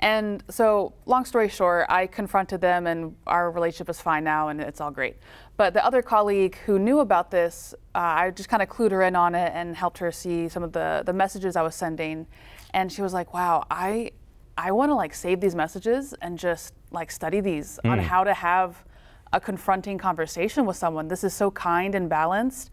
And 0.00 0.44
so, 0.48 0.94
long 1.06 1.24
story 1.24 1.48
short, 1.48 1.86
I 1.88 2.06
confronted 2.06 2.60
them, 2.60 2.86
and 2.86 3.16
our 3.26 3.50
relationship 3.50 3.88
is 3.90 4.00
fine 4.00 4.22
now, 4.22 4.48
and 4.48 4.60
it's 4.60 4.80
all 4.80 4.92
great. 4.92 5.16
But 5.56 5.74
the 5.74 5.84
other 5.84 6.02
colleague 6.02 6.56
who 6.66 6.78
knew 6.78 7.00
about 7.00 7.32
this, 7.32 7.74
uh, 7.96 7.98
I 7.98 8.30
just 8.30 8.48
kind 8.48 8.62
of 8.62 8.68
clued 8.68 8.92
her 8.92 9.02
in 9.02 9.16
on 9.16 9.34
it 9.34 9.50
and 9.54 9.74
helped 9.74 9.98
her 9.98 10.12
see 10.12 10.48
some 10.48 10.62
of 10.62 10.72
the 10.72 11.02
the 11.04 11.12
messages 11.12 11.56
I 11.56 11.62
was 11.62 11.74
sending. 11.74 12.26
And 12.72 12.92
she 12.92 13.02
was 13.02 13.12
like, 13.12 13.34
"Wow, 13.34 13.64
I 13.70 14.12
I 14.56 14.70
want 14.70 14.90
to 14.90 14.94
like 14.94 15.14
save 15.14 15.40
these 15.40 15.56
messages 15.56 16.14
and 16.22 16.38
just 16.38 16.74
like 16.92 17.10
study 17.10 17.40
these 17.40 17.80
on 17.84 17.98
how 17.98 18.22
to 18.22 18.34
have 18.34 18.84
a 19.32 19.40
confronting 19.40 19.98
conversation 19.98 20.64
with 20.64 20.76
someone. 20.76 21.08
This 21.08 21.24
is 21.24 21.34
so 21.34 21.50
kind 21.50 21.96
and 21.96 22.08
balanced." 22.08 22.70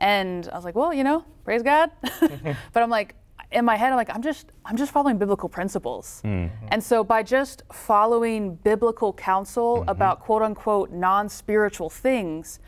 And 0.00 0.48
I 0.52 0.54
was 0.54 0.64
like, 0.64 0.76
"Well, 0.76 0.94
you 0.94 1.02
know, 1.02 1.24
praise 1.44 1.64
God." 1.64 1.90
but 2.20 2.82
I'm 2.84 2.90
like, 2.90 3.16
in 3.50 3.64
my 3.64 3.76
head, 3.76 3.90
I'm 3.90 3.96
like, 3.96 4.10
I'm 4.14 4.22
just, 4.22 4.52
I'm 4.64 4.76
just 4.76 4.92
following 4.92 5.18
biblical 5.18 5.48
principles. 5.48 6.20
Hmm. 6.22 6.46
Hmm. 6.46 6.66
And 6.68 6.84
so 6.84 7.02
by 7.02 7.22
just 7.22 7.62
following 7.72 8.56
biblical 8.56 9.12
counsel 9.12 9.78
mm-hmm. 9.78 9.88
about 9.88 10.20
quote 10.20 10.42
unquote 10.42 10.90
non-spiritual 10.90 11.90
things, 11.90 12.60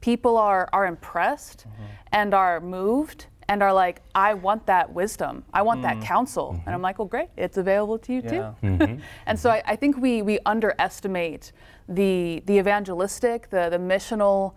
people 0.00 0.36
are 0.36 0.68
are 0.72 0.86
impressed 0.86 1.66
mm-hmm. 1.66 1.84
and 2.12 2.34
are 2.34 2.60
moved 2.60 3.26
and 3.48 3.62
are 3.62 3.72
like, 3.72 4.02
I 4.14 4.34
want 4.34 4.66
that 4.66 4.92
wisdom. 4.92 5.44
I 5.52 5.62
want 5.62 5.82
that 5.82 5.98
mm. 5.98 6.02
counsel. 6.02 6.52
Mm-hmm. 6.52 6.66
And 6.68 6.74
I'm 6.74 6.82
like, 6.82 6.98
well, 6.98 7.06
great, 7.06 7.28
it's 7.36 7.56
available 7.58 7.98
to 8.00 8.12
you 8.12 8.22
Yeah. 8.24 8.54
too. 8.60 8.98
and 9.26 9.38
so 9.38 9.50
I, 9.50 9.62
I 9.66 9.76
think 9.76 9.96
we 9.98 10.22
we 10.22 10.38
underestimate 10.44 11.52
the 11.88 12.42
the 12.46 12.58
evangelistic, 12.58 13.50
the 13.50 13.68
the 13.70 13.78
missional 13.78 14.54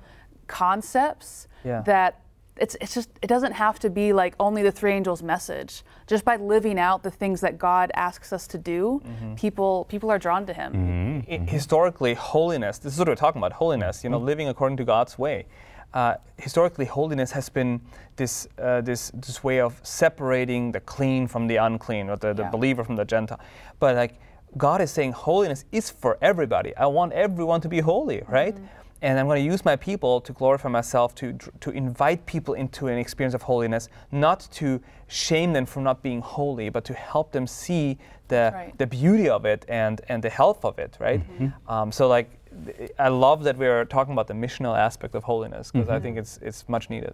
concepts 0.47 1.47
Yeah. 1.63 1.81
that 1.81 2.21
it's, 2.59 2.75
it's 2.81 2.93
just 2.93 3.09
it 3.21 3.27
doesn't 3.27 3.53
have 3.53 3.79
to 3.79 3.89
be 3.89 4.13
like 4.13 4.35
only 4.39 4.61
the 4.63 4.71
three 4.71 4.91
angels 4.93 5.21
message 5.23 5.83
just 6.07 6.23
by 6.25 6.35
living 6.37 6.77
out 6.79 7.03
the 7.03 7.11
things 7.11 7.41
that 7.41 7.57
god 7.57 7.91
asks 7.95 8.31
us 8.33 8.47
to 8.47 8.57
do 8.57 9.01
people 9.35 9.85
people 9.85 10.09
are 10.11 10.19
drawn 10.19 10.45
to 10.45 10.53
him 10.53 11.23
I- 11.29 11.37
historically, 11.47 12.13
holiness, 12.15 12.77
this 12.79 12.93
is 12.93 12.99
what 12.99 13.07
we're 13.07 13.15
talking 13.15 13.39
about 13.39 13.53
holiness, 13.53 14.03
you 14.03 14.09
know, 14.09 14.17
living 14.17 14.47
according 14.47 14.77
to 14.77 14.83
God's 14.85 15.19
way. 15.19 15.45
Uh, 15.93 16.15
historically, 16.37 16.85
holiness 16.85 17.31
has 17.31 17.49
been 17.49 17.81
this, 18.15 18.47
uh, 18.57 18.81
this, 18.81 19.11
this 19.13 19.43
way 19.43 19.59
of 19.59 19.79
separating 19.83 20.71
the 20.71 20.79
clean 20.79 21.27
from 21.27 21.47
the 21.47 21.57
unclean, 21.57 22.09
or 22.09 22.15
the, 22.15 22.33
the 22.33 22.43
Yeah. 22.43 22.49
believer 22.51 22.83
from 22.83 22.95
the 22.95 23.05
Gentile. 23.05 23.39
But 23.79 23.95
like, 23.95 24.13
God 24.57 24.81
is 24.81 24.91
saying 24.91 25.11
holiness 25.11 25.65
is 25.71 25.89
for 25.91 26.17
everybody. 26.21 26.75
I 26.77 26.87
want 26.87 27.11
everyone 27.13 27.61
to 27.61 27.69
be 27.69 27.79
holy, 27.81 28.23
right? 28.27 28.55
And 29.01 29.17
I'm 29.19 29.27
going 29.27 29.41
to 29.41 29.45
use 29.45 29.63
my 29.63 29.75
people 29.75 30.21
to 30.21 30.33
glorify 30.33 30.69
myself, 30.69 31.15
to, 31.15 31.33
to 31.61 31.69
invite 31.71 32.25
people 32.25 32.53
into 32.53 32.87
an 32.87 32.97
experience 32.97 33.33
of 33.33 33.43
holiness, 33.43 33.87
not 34.11 34.47
to 34.53 34.81
shame 35.07 35.53
them 35.53 35.65
for 35.65 35.81
not 35.81 36.03
being 36.03 36.21
holy, 36.21 36.69
but 36.69 36.83
to 36.85 36.93
help 36.93 37.31
them 37.31 37.47
see 37.47 37.97
the, 38.27 38.51
right. 38.53 38.77
the 38.77 38.87
beauty 38.87 39.29
of 39.29 39.45
it 39.45 39.65
and, 39.67 40.01
and 40.09 40.21
the 40.23 40.29
health 40.29 40.65
of 40.65 40.79
it, 40.79 40.97
right? 40.99 41.21
Um, 41.67 41.91
so 41.91 42.07
like 42.07 42.29
I 42.97 43.07
love 43.09 43.43
that 43.43 43.57
we're 43.57 43.85
talking 43.85 44.13
about 44.13 44.27
the 44.27 44.33
missional 44.33 44.77
aspect 44.77 45.15
of 45.15 45.23
holiness 45.23 45.71
because 45.71 45.87
Mm-hmm. 45.87 45.95
I 45.95 45.99
think 45.99 46.17
it's 46.17 46.39
it's 46.41 46.67
much 46.67 46.89
needed. 46.89 47.13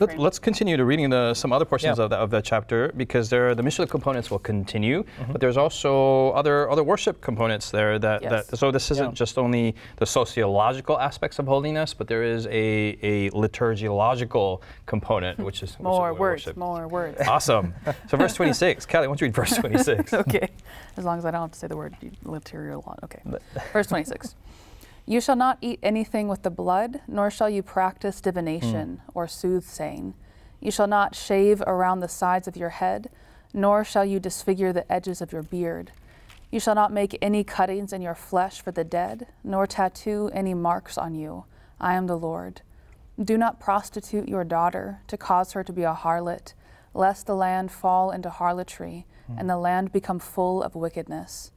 Let, 0.00 0.18
us 0.18 0.38
continue 0.38 0.76
to 0.76 0.84
reading 0.84 1.10
the, 1.10 1.34
some 1.34 1.52
other 1.52 1.64
portions 1.64 1.98
Yeah. 1.98 2.04
of, 2.04 2.10
that, 2.10 2.18
of 2.20 2.30
that 2.30 2.44
chapter 2.44 2.92
because 2.96 3.28
there 3.30 3.48
are, 3.50 3.54
the 3.54 3.62
missional 3.62 3.88
components 3.88 4.30
will 4.30 4.38
continue, 4.38 5.02
Mm-hmm. 5.02 5.32
but 5.32 5.40
there's 5.40 5.56
also 5.56 6.30
other 6.30 6.70
other 6.70 6.82
worship 6.84 7.20
components 7.20 7.70
there. 7.70 7.98
That, 7.98 8.22
Yes. 8.22 8.46
that 8.48 8.56
so 8.58 8.70
this 8.70 8.90
isn't 8.90 9.10
Yeah. 9.10 9.22
just 9.24 9.38
only 9.38 9.74
the 9.96 10.06
sociological 10.06 10.98
aspects 10.98 11.38
of 11.38 11.46
holiness, 11.46 11.94
but 11.94 12.06
there 12.08 12.22
is 12.24 12.46
a, 12.46 12.96
a 13.02 13.30
liturgiological 13.30 14.60
component, 14.86 15.38
which 15.38 15.62
is 15.62 15.70
which 15.72 15.78
is 15.80 15.84
More 15.84 16.10
what 16.12 16.20
words, 16.20 16.46
worship- 16.46 16.56
more 16.56 16.88
words. 16.88 17.20
Awesome. 17.28 17.74
So 18.08 18.16
verse 18.16 18.34
26, 18.40 18.86
Kelly, 18.86 19.06
why 19.06 19.12
don't 19.12 19.20
you 19.20 19.26
read 19.26 19.34
verse 19.34 19.56
26? 19.64 20.12
okay. 20.14 20.48
As 20.96 21.04
long 21.04 21.18
as 21.18 21.24
I 21.24 21.30
don't 21.30 21.42
have 21.42 21.52
to 21.52 21.58
say 21.58 21.66
the 21.68 21.76
word 21.76 21.94
material. 22.24 22.80
Okay. 23.04 23.20
Verse 23.72 23.86
26. 23.86 24.34
You 25.04 25.20
shall 25.20 25.36
not 25.36 25.58
eat 25.60 25.80
anything 25.82 26.28
with 26.28 26.42
the 26.42 26.50
blood, 26.50 27.00
nor 27.08 27.30
shall 27.30 27.50
you 27.50 27.62
practice 27.62 28.20
divination 28.20 29.02
hmm. 29.04 29.10
or 29.14 29.26
soothsaying. 29.26 30.14
You 30.60 30.70
shall 30.70 30.86
not 30.86 31.16
shave 31.16 31.60
around 31.62 32.00
the 32.00 32.08
sides 32.08 32.46
of 32.46 32.56
your 32.56 32.70
head, 32.70 33.10
nor 33.52 33.84
shall 33.84 34.04
you 34.04 34.20
disfigure 34.20 34.72
the 34.72 34.90
edges 34.90 35.20
of 35.20 35.32
your 35.32 35.42
beard. 35.42 35.92
You 36.50 36.60
shall 36.60 36.74
not 36.74 36.92
make 36.92 37.18
any 37.20 37.44
cuttings 37.44 37.92
in 37.92 38.02
your 38.02 38.14
flesh 38.14 38.60
for 38.60 38.70
the 38.70 38.84
dead, 38.84 39.26
nor 39.42 39.66
tattoo 39.66 40.30
any 40.32 40.54
marks 40.54 40.96
on 40.96 41.14
you. 41.14 41.44
I 41.80 41.94
am 41.94 42.06
the 42.06 42.18
Lord. 42.18 42.60
Do 43.22 43.36
not 43.36 43.60
prostitute 43.60 44.28
your 44.28 44.44
daughter 44.44 45.00
to 45.08 45.16
cause 45.16 45.52
her 45.52 45.64
to 45.64 45.72
be 45.72 45.82
a 45.82 45.94
harlot, 45.94 46.54
lest 46.94 47.26
the 47.26 47.34
land 47.34 47.72
fall 47.72 48.10
into 48.10 48.30
harlotry 48.30 49.06
and 49.28 49.42
hmm. 49.42 49.46
the 49.46 49.56
land 49.56 49.92
become 49.92 50.18
full 50.18 50.62
of 50.62 50.74
wickedness. 50.74 51.51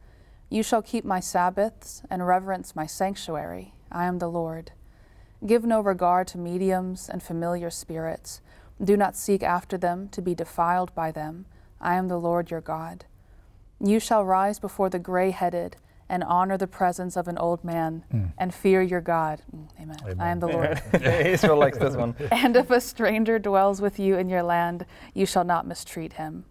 You 0.55 0.63
shall 0.63 0.81
keep 0.81 1.03
my 1.03 1.19
Sabbaths 1.19 2.01
and 2.09 2.25
reverence 2.25 2.77
my 2.77 2.85
sanctuary. 2.85 3.73
I 3.91 4.05
am 4.05 4.19
the 4.19 4.29
Lord. 4.29 4.71
Give 5.45 5.65
no 5.65 5.81
regard 5.81 6.27
to 6.27 6.37
mediums 6.37 7.09
and 7.09 7.21
familiar 7.21 7.69
spirits. 7.69 8.39
Do 8.81 8.95
not 8.95 9.17
seek 9.17 9.43
after 9.43 9.77
them 9.77 10.07
to 10.13 10.21
be 10.21 10.33
defiled 10.33 10.95
by 10.95 11.11
them. 11.11 11.45
I 11.81 11.95
am 11.95 12.07
the 12.07 12.17
Lord 12.17 12.51
your 12.51 12.61
God. 12.61 13.03
You 13.81 13.99
shall 13.99 14.23
rise 14.23 14.57
before 14.57 14.89
the 14.89 14.97
gray 14.97 15.31
headed 15.31 15.75
and 16.07 16.23
honor 16.23 16.57
the 16.57 16.67
presence 16.67 17.17
of 17.17 17.27
an 17.27 17.37
old 17.37 17.65
man 17.65 18.05
and 18.37 18.53
fear 18.53 18.81
your 18.81 19.01
God. 19.01 19.41
Mm, 19.53 19.67
Amen. 19.81 20.21
I 20.21 20.29
am 20.29 20.39
the 20.39 20.47
Lord. 20.47 20.81
Israel 21.03 21.57
likes 21.57 21.79
this 21.79 21.97
one. 21.97 22.15
And 22.31 22.55
if 22.55 22.71
a 22.71 22.79
stranger 22.79 23.39
dwells 23.39 23.81
with 23.81 23.99
you 23.99 24.15
in 24.17 24.29
your 24.29 24.43
land, 24.43 24.85
you 25.13 25.25
shall 25.25 25.43
not 25.43 25.67
mistreat 25.67 26.13
him. 26.13 26.45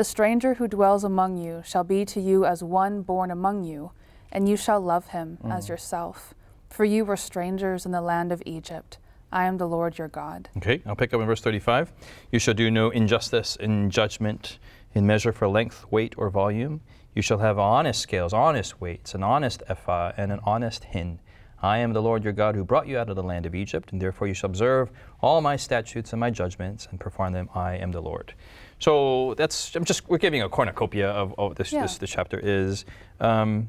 The 0.00 0.04
stranger 0.04 0.54
who 0.54 0.66
dwells 0.66 1.04
among 1.04 1.36
you 1.36 1.62
shall 1.62 1.84
be 1.84 2.06
to 2.06 2.22
you 2.22 2.46
as 2.46 2.64
one 2.64 3.02
born 3.02 3.30
among 3.30 3.64
you, 3.64 3.90
and 4.32 4.48
you 4.48 4.56
shall 4.56 4.80
love 4.80 5.08
him 5.08 5.36
as 5.44 5.66
mm. 5.66 5.68
yourself. 5.68 6.32
For 6.70 6.86
you 6.86 7.04
were 7.04 7.18
strangers 7.18 7.84
in 7.84 7.92
the 7.92 8.00
land 8.00 8.32
of 8.32 8.42
Egypt. 8.46 8.96
I 9.30 9.44
am 9.44 9.58
the 9.58 9.68
Lord 9.68 9.98
your 9.98 10.08
God. 10.08 10.48
Okay, 10.56 10.80
I'll 10.86 10.96
pick 10.96 11.12
up 11.12 11.20
in 11.20 11.26
verse 11.26 11.42
35. 11.42 11.92
You 12.32 12.38
shall 12.38 12.54
do 12.54 12.70
no 12.70 12.88
injustice 12.88 13.56
in 13.56 13.90
judgment, 13.90 14.58
in 14.94 15.06
measure 15.06 15.32
for 15.32 15.46
length, 15.48 15.84
weight, 15.90 16.14
or 16.16 16.30
volume. 16.30 16.80
You 17.14 17.20
shall 17.20 17.40
have 17.40 17.58
honest 17.58 18.00
scales, 18.00 18.32
honest 18.32 18.80
weights, 18.80 19.14
an 19.14 19.22
honest 19.22 19.62
ephah, 19.68 20.12
and 20.16 20.32
an 20.32 20.40
honest 20.44 20.84
hin. 20.84 21.20
I 21.62 21.76
am 21.76 21.92
the 21.92 22.00
Lord 22.00 22.24
your 22.24 22.32
God 22.32 22.54
who 22.54 22.64
brought 22.64 22.88
you 22.88 22.96
out 22.96 23.10
of 23.10 23.16
the 23.16 23.22
land 23.22 23.44
of 23.44 23.54
Egypt, 23.54 23.92
and 23.92 24.00
therefore 24.00 24.28
you 24.28 24.32
shall 24.32 24.48
observe 24.48 24.88
all 25.20 25.42
my 25.42 25.56
statutes 25.56 26.14
and 26.14 26.20
my 26.20 26.30
judgments 26.30 26.88
and 26.90 26.98
perform 26.98 27.34
them. 27.34 27.50
I 27.54 27.74
am 27.74 27.92
the 27.92 28.00
Lord. 28.00 28.32
So 28.80 29.34
that's 29.36 29.76
I'm 29.76 29.84
just 29.84 30.08
we're 30.08 30.18
giving 30.18 30.42
a 30.42 30.48
cornucopia 30.48 31.08
of, 31.10 31.34
of 31.38 31.54
this, 31.54 31.72
Yeah. 31.72 31.82
this 31.82 31.98
this 31.98 32.10
chapter 32.10 32.40
is. 32.42 32.84
Um, 33.20 33.68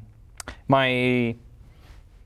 my 0.68 1.36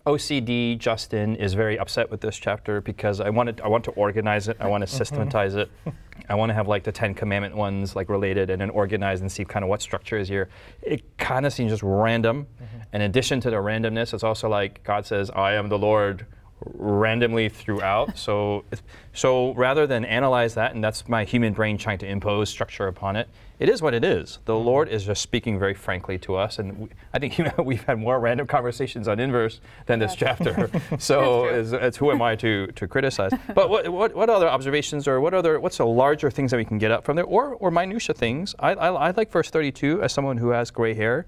OCD 0.06 0.78
Justin 0.78 1.34
is 1.34 1.54
very 1.54 1.78
upset 1.80 2.10
with 2.12 2.20
this 2.20 2.36
chapter 2.38 2.80
because 2.80 3.20
I 3.20 3.28
wanted 3.28 3.60
I 3.60 3.66
want 3.68 3.84
to 3.84 3.90
organize 3.92 4.46
it. 4.46 4.56
I 4.60 4.68
want 4.68 4.82
to 4.82 4.86
systematize 4.86 5.56
it. 5.56 5.68
I 6.28 6.36
want 6.36 6.50
to 6.50 6.54
have 6.54 6.68
like 6.68 6.84
the 6.84 6.92
Ten 6.92 7.12
Commandment 7.12 7.56
ones 7.56 7.96
like 7.96 8.08
related 8.08 8.48
and 8.50 8.60
then 8.60 8.70
organize 8.70 9.20
and 9.20 9.30
see 9.30 9.44
kind 9.44 9.64
of 9.64 9.68
what 9.68 9.82
structure 9.82 10.16
is 10.16 10.28
here. 10.28 10.48
It 10.80 11.02
kind 11.18 11.44
of 11.44 11.52
seems 11.52 11.72
just 11.72 11.82
random. 11.82 12.46
In 12.92 13.02
addition 13.02 13.40
to 13.40 13.50
the 13.50 13.56
randomness, 13.56 14.14
it's 14.14 14.22
also 14.22 14.48
like 14.48 14.82
God 14.84 15.04
says, 15.06 15.28
"I 15.30 15.54
am 15.54 15.68
the 15.68 15.78
Lord." 15.78 16.24
Randomly 16.64 17.48
throughout. 17.48 18.16
So 18.16 18.64
so 19.12 19.54
rather 19.54 19.86
than 19.86 20.04
analyze 20.04 20.54
that 20.54 20.74
and 20.74 20.82
that's 20.82 21.08
my 21.08 21.24
human 21.24 21.52
brain 21.52 21.78
trying 21.78 21.98
to 21.98 22.06
impose 22.06 22.48
structure 22.48 22.86
upon 22.86 23.16
it 23.16 23.28
it 23.58 23.70
is 23.70 23.80
what 23.80 23.94
it 23.94 24.04
is. 24.04 24.38
The 24.44 24.52
mm-hmm. 24.52 24.66
lord 24.66 24.88
is 24.88 25.04
just 25.04 25.22
speaking 25.22 25.58
very 25.58 25.74
frankly 25.74 26.18
to 26.18 26.34
us 26.36 26.58
and 26.58 26.78
we, 26.78 26.88
i 27.14 27.18
think 27.18 27.38
you 27.38 27.44
know, 27.44 27.62
we've 27.62 27.84
had 27.84 27.98
more 27.98 28.18
random 28.20 28.46
conversations 28.46 29.08
on 29.08 29.20
inverse 29.20 29.60
than 29.86 29.98
this 29.98 30.14
chapter. 30.14 30.70
So 30.98 31.44
it's, 31.44 31.72
it's 31.72 31.96
uh, 31.96 32.00
who 32.00 32.10
am 32.10 32.22
i 32.22 32.36
to 32.36 32.68
to 32.68 32.88
criticize? 32.88 33.32
But 33.54 33.68
what, 33.68 33.88
what 33.88 34.14
what 34.14 34.30
other 34.30 34.48
observations 34.48 35.06
or 35.06 35.20
what 35.20 35.34
other 35.34 35.60
what's 35.60 35.76
the 35.76 35.86
larger 35.86 36.30
things 36.30 36.50
that 36.50 36.56
we 36.56 36.64
can 36.64 36.78
get 36.78 36.90
up 36.90 37.04
from 37.04 37.16
there? 37.16 37.24
Or 37.24 37.54
or 37.54 37.70
minutia 37.70 38.14
things. 38.14 38.54
I 38.58 38.72
i, 38.74 38.88
I 39.08 39.10
like 39.10 39.30
verse 39.30 39.50
32 39.50 40.02
as 40.02 40.12
someone 40.12 40.38
who 40.38 40.50
has 40.50 40.70
gray 40.70 40.94
hair 40.94 41.26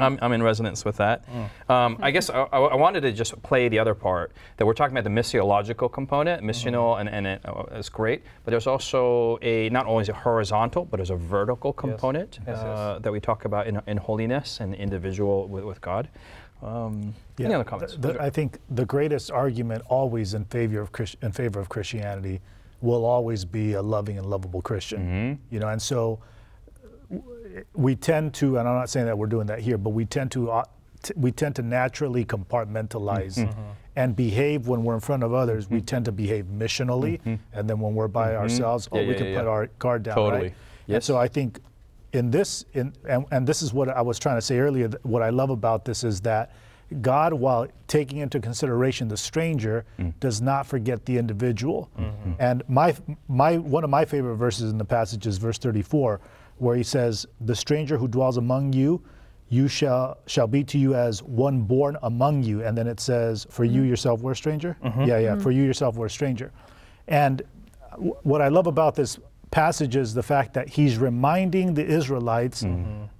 I'm, 0.00 0.18
I'm 0.22 0.32
in 0.32 0.42
resonance 0.42 0.84
with 0.84 0.96
that. 0.98 1.24
Um, 1.68 1.98
I 2.00 2.10
guess 2.10 2.30
I, 2.30 2.42
I 2.42 2.74
wanted 2.76 3.00
to 3.02 3.12
just 3.12 3.40
play 3.42 3.68
the 3.68 3.78
other 3.78 3.94
part 3.94 4.32
that 4.56 4.66
we're 4.66 4.74
talking 4.74 4.96
about 4.96 5.04
the 5.04 5.10
missiological 5.20 5.90
component, 5.92 6.42
missional, 6.42 7.00
and, 7.00 7.08
and 7.08 7.26
it, 7.26 7.40
uh, 7.44 7.64
it's 7.72 7.88
great. 7.88 8.22
But 8.44 8.50
there's 8.52 8.66
also 8.66 9.38
a 9.42 9.68
not 9.70 9.86
only 9.86 10.02
is 10.02 10.08
it 10.08 10.14
horizontal, 10.16 10.84
but 10.84 10.96
there's 10.98 11.10
a 11.10 11.16
vertical 11.16 11.72
component 11.72 12.38
Yes, 12.46 12.58
uh, 12.58 12.92
yes. 12.96 13.02
that 13.02 13.12
we 13.12 13.20
talk 13.20 13.44
about 13.44 13.66
in, 13.66 13.80
in 13.86 13.96
holiness 13.96 14.60
and 14.60 14.74
individual 14.74 15.48
with, 15.48 15.64
with 15.64 15.80
God. 15.80 16.08
Um, 16.62 17.14
Any 17.38 17.52
other 17.54 17.64
comments? 17.64 17.96
The- 17.96 18.12
the- 18.14 18.22
I 18.22 18.30
think 18.30 18.58
the 18.70 18.84
greatest 18.86 19.30
argument 19.30 19.82
always 19.88 20.34
in 20.34 20.44
favor 20.46 20.80
of 20.80 20.92
Christ, 20.92 21.16
in 21.22 21.32
favor 21.32 21.60
of 21.60 21.68
Christianity 21.68 22.40
will 22.80 23.04
always 23.04 23.44
be 23.44 23.72
a 23.74 23.82
loving 23.82 24.18
and 24.18 24.26
lovable 24.28 24.62
Christian. 24.62 25.00
Mm-hmm. 25.00 25.54
You 25.54 25.60
know, 25.60 25.68
and 25.68 25.80
so 25.80 26.18
we 27.74 27.96
tend 27.96 28.34
to, 28.34 28.58
and 28.58 28.68
I'm 28.68 28.76
not 28.76 28.90
saying 28.90 29.06
that 29.06 29.16
we're 29.16 29.26
doing 29.26 29.46
that 29.46 29.60
here, 29.60 29.78
but 29.78 29.90
we 29.90 30.04
tend 30.04 30.32
to 30.32 30.50
uh, 30.50 30.64
t- 31.02 31.14
we 31.16 31.32
tend 31.32 31.56
to 31.56 31.62
naturally 31.62 32.24
compartmentalize 32.24 33.38
mm-hmm. 33.38 33.50
Mm-hmm. 33.50 33.70
and 33.96 34.16
behave 34.16 34.66
when 34.68 34.84
we're 34.84 34.94
in 34.94 35.00
front 35.00 35.22
of 35.22 35.32
others. 35.32 35.70
We 35.70 35.78
mm-hmm. 35.78 35.86
tend 35.86 36.04
to 36.06 36.12
behave 36.12 36.46
missionally, 36.46 37.20
and 37.52 37.68
then 37.68 37.80
when 37.80 37.94
we're 37.94 38.08
by 38.08 38.34
ourselves, 38.36 38.88
oh, 38.92 39.00
Yeah, 39.00 39.08
we 39.08 39.14
can 39.14 39.26
yeah, 39.28 39.38
put 39.38 39.46
our 39.48 39.66
guard 39.78 40.02
down, 40.02 40.16
Totally. 40.16 40.42
right? 40.42 40.54
And 40.88 41.02
so 41.02 41.16
I 41.16 41.28
think 41.28 41.60
in 42.12 42.30
this, 42.30 42.64
in, 42.72 42.92
and, 43.08 43.26
and 43.30 43.46
this 43.46 43.62
is 43.62 43.72
what 43.72 43.88
I 43.88 44.00
was 44.00 44.18
trying 44.18 44.36
to 44.36 44.42
say 44.42 44.58
earlier, 44.58 44.88
that 44.88 45.04
what 45.04 45.22
I 45.22 45.30
love 45.30 45.50
about 45.50 45.84
this 45.84 46.04
is 46.04 46.20
that 46.22 46.52
God, 47.00 47.32
while 47.32 47.66
taking 47.88 48.18
into 48.18 48.38
consideration 48.40 49.08
the 49.08 49.16
stranger, 49.16 49.84
mm. 49.98 50.14
does 50.20 50.40
not 50.40 50.66
forget 50.66 51.04
the 51.04 51.18
individual. 51.18 51.90
And 52.38 52.62
my, 52.68 52.94
my, 53.28 53.58
one 53.58 53.82
of 53.82 53.90
my 53.90 54.04
favorite 54.04 54.36
verses 54.36 54.70
in 54.70 54.78
the 54.78 54.84
passage 54.84 55.26
is 55.26 55.38
verse 55.38 55.58
34, 55.58 56.20
where 56.58 56.76
he 56.76 56.82
says, 56.82 57.26
The 57.40 57.54
stranger 57.54 57.96
who 57.96 58.08
dwells 58.08 58.36
among 58.36 58.72
you, 58.72 59.02
you 59.48 59.68
shall, 59.68 60.18
shall 60.26 60.46
be 60.46 60.64
to 60.64 60.78
you 60.78 60.94
as 60.94 61.22
one 61.22 61.62
born 61.62 61.96
among 62.02 62.42
you. 62.42 62.64
And 62.64 62.76
then 62.76 62.86
it 62.86 63.00
says, 63.00 63.46
For 63.50 63.64
you 63.64 63.80
mm-hmm. 63.80 63.90
yourself 63.90 64.22
were 64.22 64.32
a 64.32 64.36
stranger? 64.36 64.76
Mm-hmm. 64.84 65.04
Yeah, 65.04 65.18
yeah, 65.18 65.34
for 65.34 65.50
mm-hmm. 65.50 65.60
you 65.60 65.64
yourself 65.64 65.96
were 65.96 66.06
a 66.06 66.10
stranger. 66.10 66.52
And 67.08 67.42
w- 67.92 68.16
what 68.22 68.42
I 68.42 68.48
love 68.48 68.66
about 68.66 68.94
this 68.94 69.18
passage 69.50 69.96
is 69.96 70.12
the 70.12 70.22
fact 70.22 70.54
that 70.54 70.68
he's 70.68 70.98
reminding 70.98 71.74
the 71.74 71.84
Israelites 71.84 72.64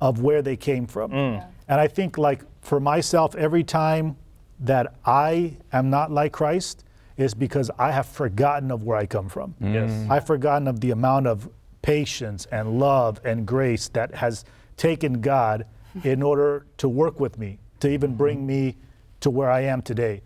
of 0.01 0.20
where 0.20 0.42
they 0.42 0.57
came 0.57 0.87
from. 0.87 1.11
Mm. 1.11 1.46
And 1.68 1.81
I 1.81 1.87
think, 1.87 2.18
like 2.18 2.42
for 2.62 2.81
myself, 2.81 3.35
every 3.37 3.64
time 3.64 4.16
that 4.61 4.94
I 5.05 5.57
am 5.72 5.90
not 5.90 6.11
like 6.11 6.33
Christ 6.33 6.85
is 7.16 7.35
because 7.35 7.70
I 7.79 7.92
have 7.92 8.07
forgotten 8.07 8.70
of 8.70 8.83
where 8.85 8.96
I 8.96 9.07
come 9.07 9.29
from. 9.29 9.55
Yes. 9.61 9.90
I've 10.11 10.27
forgotten 10.27 10.68
of 10.68 10.81
the 10.81 10.90
amount 10.90 11.27
of 11.27 11.49
patience 11.87 12.49
and 12.51 12.81
love 12.81 13.20
and 13.25 13.46
grace 13.46 13.87
that 13.90 14.12
has 14.12 14.44
taken 14.77 15.20
God 15.20 15.66
in 16.03 16.20
order 16.20 16.66
to 16.79 16.88
work 16.88 17.20
with 17.20 17.38
me, 17.38 17.59
to 17.79 17.88
even 17.88 18.11
mm-hmm. 18.11 18.18
bring 18.18 18.46
me 18.46 18.75
to 19.20 19.31
where 19.31 19.49
I 19.49 19.61
am 19.61 19.83
today. 19.83 20.20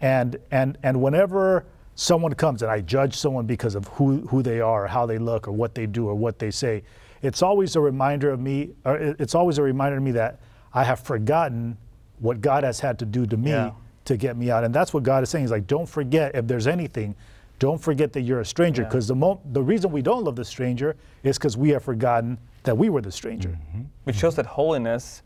And 0.00 0.36
and 0.52 0.78
and 0.84 1.02
whenever 1.02 1.66
someone 1.96 2.32
comes 2.34 2.62
and 2.62 2.70
I 2.70 2.80
judge 2.80 3.16
someone 3.16 3.44
because 3.44 3.74
of 3.74 3.88
who, 3.88 4.20
who 4.28 4.40
they 4.40 4.60
are, 4.60 4.84
or 4.84 4.86
how 4.86 5.04
they 5.04 5.18
look, 5.18 5.48
or 5.48 5.52
what 5.52 5.74
they 5.74 5.86
do, 5.86 6.06
or 6.06 6.14
what 6.14 6.38
they 6.38 6.52
say, 6.52 6.84
it's 7.22 7.42
always 7.42 7.74
a 7.74 7.80
reminder 7.80 8.30
of 8.30 8.38
me, 8.38 8.70
or 8.84 8.96
it's 8.96 9.34
always 9.34 9.58
a 9.58 9.62
reminder 9.62 9.96
to 9.96 10.00
me 10.00 10.12
that 10.12 10.38
I 10.72 10.84
have 10.84 11.00
forgotten 11.00 11.76
what 12.20 12.40
God 12.40 12.62
has 12.62 12.78
had 12.78 13.00
to 13.00 13.04
do 13.04 13.26
to 13.26 13.36
me 13.36 13.50
Yeah. 13.50 13.72
to 14.04 14.16
get 14.16 14.36
me 14.36 14.50
out. 14.50 14.62
And 14.62 14.72
that's 14.72 14.94
what 14.94 15.02
God 15.02 15.24
is 15.24 15.28
saying. 15.28 15.44
He's 15.44 15.50
like, 15.50 15.66
don't 15.66 15.88
forget 15.88 16.36
if 16.36 16.46
there's 16.46 16.68
anything, 16.68 17.16
don't 17.60 17.78
forget 17.80 18.12
that 18.14 18.22
you're 18.22 18.40
a 18.40 18.44
stranger. 18.44 18.82
Yeah. 18.82 18.88
Because 18.88 19.06
the 19.06 19.14
mo- 19.14 19.40
the 19.52 19.62
reason 19.62 19.92
we 19.92 20.02
don't 20.02 20.24
love 20.24 20.34
the 20.34 20.44
stranger 20.44 20.96
is 21.22 21.38
because 21.38 21.56
we 21.56 21.68
have 21.70 21.84
forgotten 21.84 22.36
that 22.64 22.76
we 22.76 22.88
were 22.88 23.02
the 23.02 23.12
stranger. 23.12 23.56
which 24.04 24.16
shows 24.16 24.34
that 24.34 24.46
holiness 24.46 25.22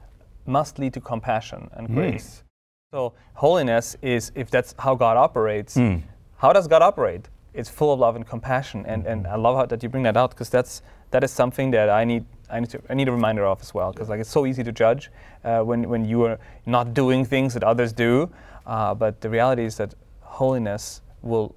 must 0.46 0.78
lead 0.78 0.92
to 0.92 1.00
compassion 1.00 1.70
and 1.76 1.88
grace. 1.88 2.42
So 2.92 3.14
holiness 3.34 3.96
is 4.02 4.30
if 4.34 4.50
that's 4.50 4.74
how 4.78 4.94
God 4.94 5.16
operates. 5.16 5.76
How 6.36 6.52
does 6.52 6.68
God 6.68 6.82
operate? 6.82 7.28
It's 7.54 7.70
full 7.70 7.92
of 7.94 8.00
love 8.00 8.16
and 8.16 8.26
compassion, 8.26 8.84
and, 8.86 9.06
and 9.06 9.26
I 9.28 9.36
love 9.36 9.56
how 9.56 9.66
that 9.66 9.80
you 9.82 9.88
bring 9.88 10.02
that 10.04 10.16
out 10.16 10.30
because 10.30 10.50
that's 10.50 10.82
that 11.12 11.22
is 11.22 11.30
something 11.30 11.70
that 11.70 11.88
I 11.88 12.04
need 12.04 12.24
I 12.50 12.58
need 12.60 12.70
to 12.70 12.80
I 12.90 12.94
need 12.94 13.08
a 13.08 13.12
reminder 13.12 13.44
of 13.46 13.60
as 13.62 13.72
well 13.72 13.92
because 13.92 14.08
like 14.08 14.20
it's 14.20 14.30
so 14.38 14.44
easy 14.44 14.64
to 14.64 14.72
judge 14.72 15.10
uh, 15.44 15.60
when 15.68 15.88
when 15.88 16.04
you 16.04 16.24
are 16.24 16.38
not 16.66 16.92
doing 16.94 17.24
things 17.24 17.54
that 17.54 17.62
others 17.62 17.92
do. 17.92 18.28
Uh, 18.66 18.92
but 18.94 19.20
the 19.20 19.28
reality 19.30 19.64
is 19.64 19.76
that 19.76 19.94
holiness 20.20 21.00
will, 21.22 21.54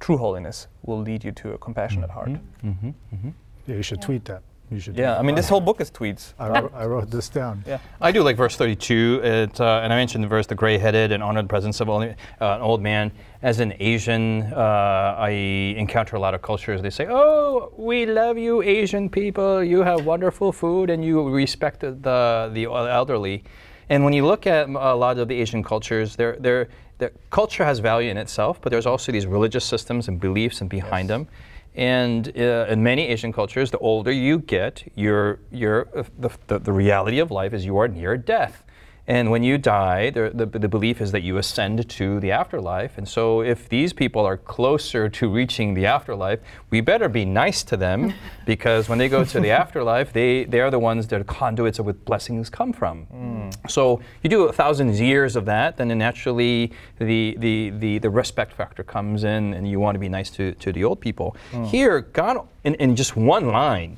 true 0.00 0.16
holiness, 0.16 0.68
will 0.82 1.00
lead 1.00 1.24
you 1.24 1.32
to 1.32 1.52
a 1.52 1.58
compassionate 1.58 2.10
heart. 2.10 2.30
Mm-hmm. 2.30 2.88
Mm-hmm. 2.88 3.30
Yeah, 3.66 3.76
you 3.76 3.82
should 3.82 4.00
tweet 4.00 4.24
that. 4.26 4.42
You 4.70 4.80
should. 4.80 4.98
Yeah, 4.98 5.18
I 5.18 5.22
mean, 5.22 5.34
this 5.34 5.48
whole 5.48 5.62
book 5.62 5.80
is 5.80 5.90
tweets. 5.90 6.34
I 6.38 6.48
wrote, 6.48 6.72
I 6.74 6.84
wrote 6.84 7.10
this 7.10 7.30
down. 7.30 7.64
Yeah. 7.66 7.78
I 8.02 8.12
do 8.12 8.22
like 8.22 8.36
verse 8.36 8.54
32, 8.54 9.20
it, 9.24 9.60
uh, 9.60 9.80
and 9.82 9.92
I 9.92 9.96
mentioned 9.96 10.22
the 10.22 10.28
verse, 10.28 10.46
the 10.46 10.54
gray-headed 10.54 11.10
and 11.10 11.22
honored 11.22 11.48
presence 11.48 11.80
of 11.80 11.88
only, 11.88 12.10
uh, 12.10 12.14
an 12.40 12.60
old 12.60 12.82
man. 12.82 13.10
As 13.40 13.60
an 13.60 13.72
Asian, 13.80 14.42
uh, 14.52 15.14
I 15.18 15.30
encounter 15.30 16.16
a 16.16 16.20
lot 16.20 16.34
of 16.34 16.42
cultures. 16.42 16.82
They 16.82 16.90
say, 16.90 17.06
"Oh, 17.08 17.72
we 17.76 18.04
love 18.04 18.36
you, 18.36 18.62
Asian 18.62 19.08
people. 19.08 19.62
You 19.62 19.82
have 19.84 20.04
wonderful 20.04 20.52
food, 20.52 20.90
and 20.90 21.04
you 21.04 21.26
respect 21.30 21.80
the 21.80 21.92
the, 21.92 22.50
the 22.52 22.64
elderly." 22.64 23.44
And 23.90 24.04
when 24.04 24.12
you 24.12 24.26
look 24.26 24.46
at 24.46 24.68
a 24.68 24.94
lot 24.94 25.18
of 25.18 25.28
the 25.28 25.40
Asian 25.40 25.62
cultures, 25.62 26.16
they're, 26.16 26.36
they're, 26.38 26.68
their 26.98 27.12
culture 27.30 27.64
has 27.64 27.78
value 27.78 28.10
in 28.10 28.16
itself, 28.18 28.60
but 28.60 28.70
there's 28.70 28.86
also 28.86 29.12
these 29.12 29.26
religious 29.26 29.64
systems 29.64 30.08
and 30.08 30.20
beliefs 30.20 30.60
and 30.60 30.68
behind 30.68 31.08
Yes. 31.08 31.16
them. 31.16 31.28
And 31.74 32.36
uh, 32.36 32.66
in 32.68 32.82
many 32.82 33.06
Asian 33.06 33.32
cultures, 33.32 33.70
the 33.70 33.78
older 33.78 34.10
you 34.10 34.40
get, 34.40 34.82
your, 34.96 35.38
your, 35.52 35.88
uh, 35.96 36.02
the, 36.18 36.30
the, 36.48 36.58
the 36.58 36.72
reality 36.72 37.20
of 37.20 37.30
life 37.30 37.52
is 37.54 37.64
you 37.64 37.76
are 37.78 37.86
near 37.86 38.16
death. 38.16 38.64
And 39.08 39.30
when 39.30 39.42
you 39.42 39.56
die, 39.56 40.10
the, 40.10 40.30
the, 40.34 40.44
the 40.44 40.68
belief 40.68 41.00
is 41.00 41.12
that 41.12 41.22
you 41.22 41.38
ascend 41.38 41.88
to 41.88 42.20
the 42.20 42.30
afterlife. 42.30 42.98
And 42.98 43.08
so, 43.08 43.40
if 43.40 43.66
these 43.66 43.94
people 43.94 44.26
are 44.26 44.36
closer 44.36 45.08
to 45.08 45.30
reaching 45.30 45.72
the 45.72 45.86
afterlife, 45.86 46.40
we 46.68 46.82
better 46.82 47.08
be 47.08 47.24
nice 47.24 47.62
to 47.64 47.78
them 47.78 48.12
because 48.44 48.86
when 48.86 48.98
they 48.98 49.08
go 49.08 49.24
to 49.24 49.40
the 49.40 49.50
afterlife, 49.50 50.12
they, 50.12 50.44
they 50.44 50.60
are 50.60 50.70
the 50.70 50.78
ones 50.78 51.06
that 51.06 51.22
are 51.22 51.24
conduits 51.24 51.78
of 51.78 51.86
what 51.86 52.04
blessings 52.04 52.50
come 52.50 52.70
from. 52.70 53.04
Hmm. 53.04 53.50
So, 53.66 54.02
you 54.22 54.28
do 54.28 54.44
a 54.44 54.52
thousand 54.52 54.94
years 54.96 55.36
of 55.36 55.46
that, 55.46 55.78
then 55.78 55.88
naturally 55.96 56.72
the, 56.98 57.34
the, 57.38 57.70
the, 57.70 57.98
the 57.98 58.10
respect 58.10 58.52
factor 58.52 58.82
comes 58.82 59.24
in 59.24 59.54
and 59.54 59.66
you 59.66 59.80
want 59.80 59.94
to 59.94 60.00
be 60.00 60.10
nice 60.10 60.28
to, 60.32 60.52
to 60.52 60.70
the 60.70 60.84
old 60.84 61.00
people. 61.00 61.34
Hmm. 61.50 61.64
Here, 61.64 62.02
God, 62.02 62.46
in, 62.62 62.74
in 62.74 62.94
just 62.94 63.16
one 63.16 63.46
line, 63.46 63.96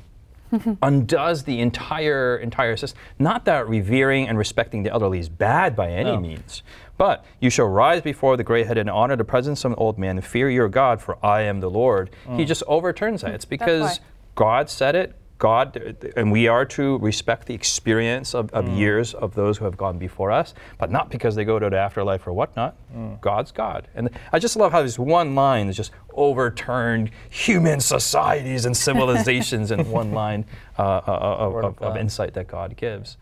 undoes 0.81 1.43
the 1.43 1.59
entire 1.59 2.37
entire 2.37 2.75
system. 2.77 2.99
Not 3.19 3.45
that 3.45 3.67
revering 3.67 4.27
and 4.27 4.37
respecting 4.37 4.83
the 4.83 4.91
elderly 4.91 5.19
is 5.19 5.29
bad 5.29 5.75
by 5.75 5.91
any 5.91 6.11
No. 6.11 6.19
means, 6.19 6.63
but 6.97 7.25
you 7.39 7.49
shall 7.49 7.67
rise 7.67 8.01
before 8.01 8.37
the 8.37 8.43
gray-headed 8.43 8.81
and 8.81 8.89
honor 8.89 9.15
the 9.15 9.23
presence 9.23 9.65
of 9.65 9.71
an 9.71 9.77
old 9.77 9.97
man 9.97 10.17
and 10.17 10.25
fear 10.25 10.49
your 10.49 10.69
God, 10.69 11.01
for 11.01 11.23
I 11.25 11.41
am 11.41 11.59
the 11.59 11.69
Lord. 11.69 12.09
He 12.25 12.43
mm. 12.43 12.47
just 12.47 12.63
overturns 12.67 13.21
that. 13.21 13.33
It's 13.33 13.45
because. 13.45 13.99
God 14.35 14.69
said 14.69 14.95
it. 14.95 15.15
God, 15.41 15.97
and 16.15 16.31
we 16.31 16.47
are 16.47 16.65
to 16.65 16.99
respect 16.99 17.47
the 17.47 17.55
experience 17.55 18.35
of, 18.35 18.53
of 18.53 18.69
years 18.69 19.15
of 19.15 19.33
those 19.33 19.57
who 19.57 19.65
have 19.65 19.75
gone 19.75 19.97
before 19.97 20.29
us, 20.31 20.53
but 20.77 20.91
not 20.91 21.09
because 21.09 21.33
they 21.33 21.43
go 21.43 21.57
to 21.57 21.67
the 21.67 21.79
afterlife 21.79 22.27
or 22.27 22.33
whatnot. 22.33 22.75
God's 23.21 23.51
God. 23.51 23.87
And 23.95 24.11
I 24.31 24.37
just 24.37 24.55
love 24.55 24.71
how 24.71 24.83
this 24.83 24.99
one 24.99 25.33
line 25.33 25.67
is 25.67 25.75
just 25.75 25.91
overturned 26.13 27.09
human 27.31 27.79
societies 27.79 28.65
and 28.65 28.77
civilizations 28.77 29.71
in 29.71 29.89
one 29.99 30.11
line 30.11 30.45
uh, 30.77 30.83
uh, 30.83 31.01
of, 31.07 31.55
of 31.55 31.63
of, 31.63 31.81
of 31.81 31.97
insight 31.97 32.33
that 32.35 32.47
God 32.47 32.75
gives. 32.77 33.17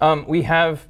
Um, 0.00 0.24
we 0.26 0.42
have 0.42 0.88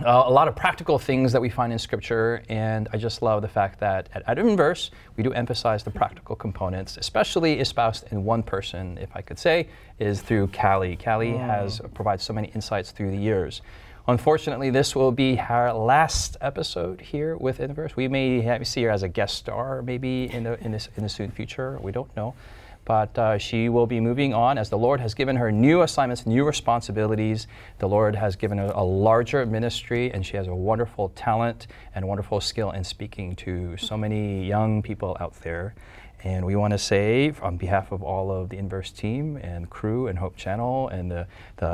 uh, 0.00 0.24
a 0.26 0.30
lot 0.30 0.48
of 0.48 0.56
practical 0.56 0.98
things 0.98 1.32
that 1.32 1.40
we 1.40 1.50
find 1.50 1.72
in 1.72 1.78
Scripture, 1.78 2.42
and 2.48 2.88
I 2.92 2.96
just 2.96 3.20
love 3.20 3.42
the 3.42 3.48
fact 3.48 3.78
that 3.80 4.08
at, 4.14 4.22
at 4.26 4.38
Inverse, 4.38 4.90
we 5.16 5.22
do 5.22 5.32
emphasize 5.32 5.84
the 5.84 5.90
practical 5.90 6.34
components, 6.34 6.96
especially 6.96 7.60
espoused 7.60 8.06
in 8.10 8.24
one 8.24 8.42
person, 8.42 8.98
if 8.98 9.14
I 9.14 9.20
could 9.20 9.38
say, 9.38 9.68
is 9.98 10.22
through 10.22 10.48
Callie. 10.48 10.96
Callie 10.96 11.36
has 11.36 11.80
provided 11.94 12.22
so 12.22 12.32
many 12.32 12.48
insights 12.48 12.90
through 12.90 13.10
the 13.10 13.18
years. 13.18 13.60
Unfortunately, 14.08 14.70
this 14.70 14.96
will 14.96 15.12
be 15.12 15.38
our 15.38 15.72
last 15.72 16.36
episode 16.40 17.00
here 17.00 17.36
with 17.36 17.60
Inverse. 17.60 17.94
We 17.94 18.08
may 18.08 18.40
have, 18.40 18.66
see 18.66 18.82
her 18.82 18.90
as 18.90 19.04
a 19.04 19.08
guest 19.08 19.36
star, 19.36 19.82
maybe 19.82 20.28
in 20.32 20.42
the 20.42 20.58
in 20.64 20.72
this 20.72 20.88
in 20.96 21.04
the 21.04 21.08
soon 21.08 21.30
future. 21.30 21.78
We 21.80 21.92
don't 21.92 22.14
know 22.16 22.34
but 22.84 23.16
uh, 23.18 23.38
she 23.38 23.68
will 23.68 23.86
be 23.86 24.00
moving 24.00 24.34
on 24.34 24.58
as 24.58 24.70
the 24.70 24.78
Lord 24.78 25.00
has 25.00 25.14
given 25.14 25.36
her 25.36 25.52
new 25.52 25.82
assignments, 25.82 26.26
new 26.26 26.44
responsibilities. 26.44 27.46
The 27.78 27.88
Lord 27.88 28.16
has 28.16 28.36
given 28.36 28.58
her 28.58 28.72
a 28.74 28.82
larger 28.82 29.46
ministry, 29.46 30.12
and 30.12 30.24
she 30.24 30.36
has 30.36 30.48
a 30.48 30.54
wonderful 30.54 31.10
talent 31.10 31.68
and 31.94 32.08
wonderful 32.08 32.40
skill 32.40 32.70
in 32.72 32.84
speaking 32.84 33.36
to 33.36 33.76
so 33.76 33.96
many 33.96 34.44
young 34.44 34.82
people 34.82 35.16
out 35.20 35.34
there. 35.42 35.74
And 36.24 36.46
we 36.46 36.54
want 36.54 36.70
to 36.72 36.78
say, 36.78 37.34
on 37.42 37.56
behalf 37.56 37.90
of 37.90 38.02
all 38.02 38.30
of 38.30 38.48
the 38.48 38.56
Inverse 38.56 38.92
team 38.92 39.36
and 39.38 39.68
crew 39.68 40.06
and 40.06 40.16
Hope 40.16 40.36
Channel 40.36 40.88
and 40.88 41.10
the, 41.10 41.26
the 41.56 41.66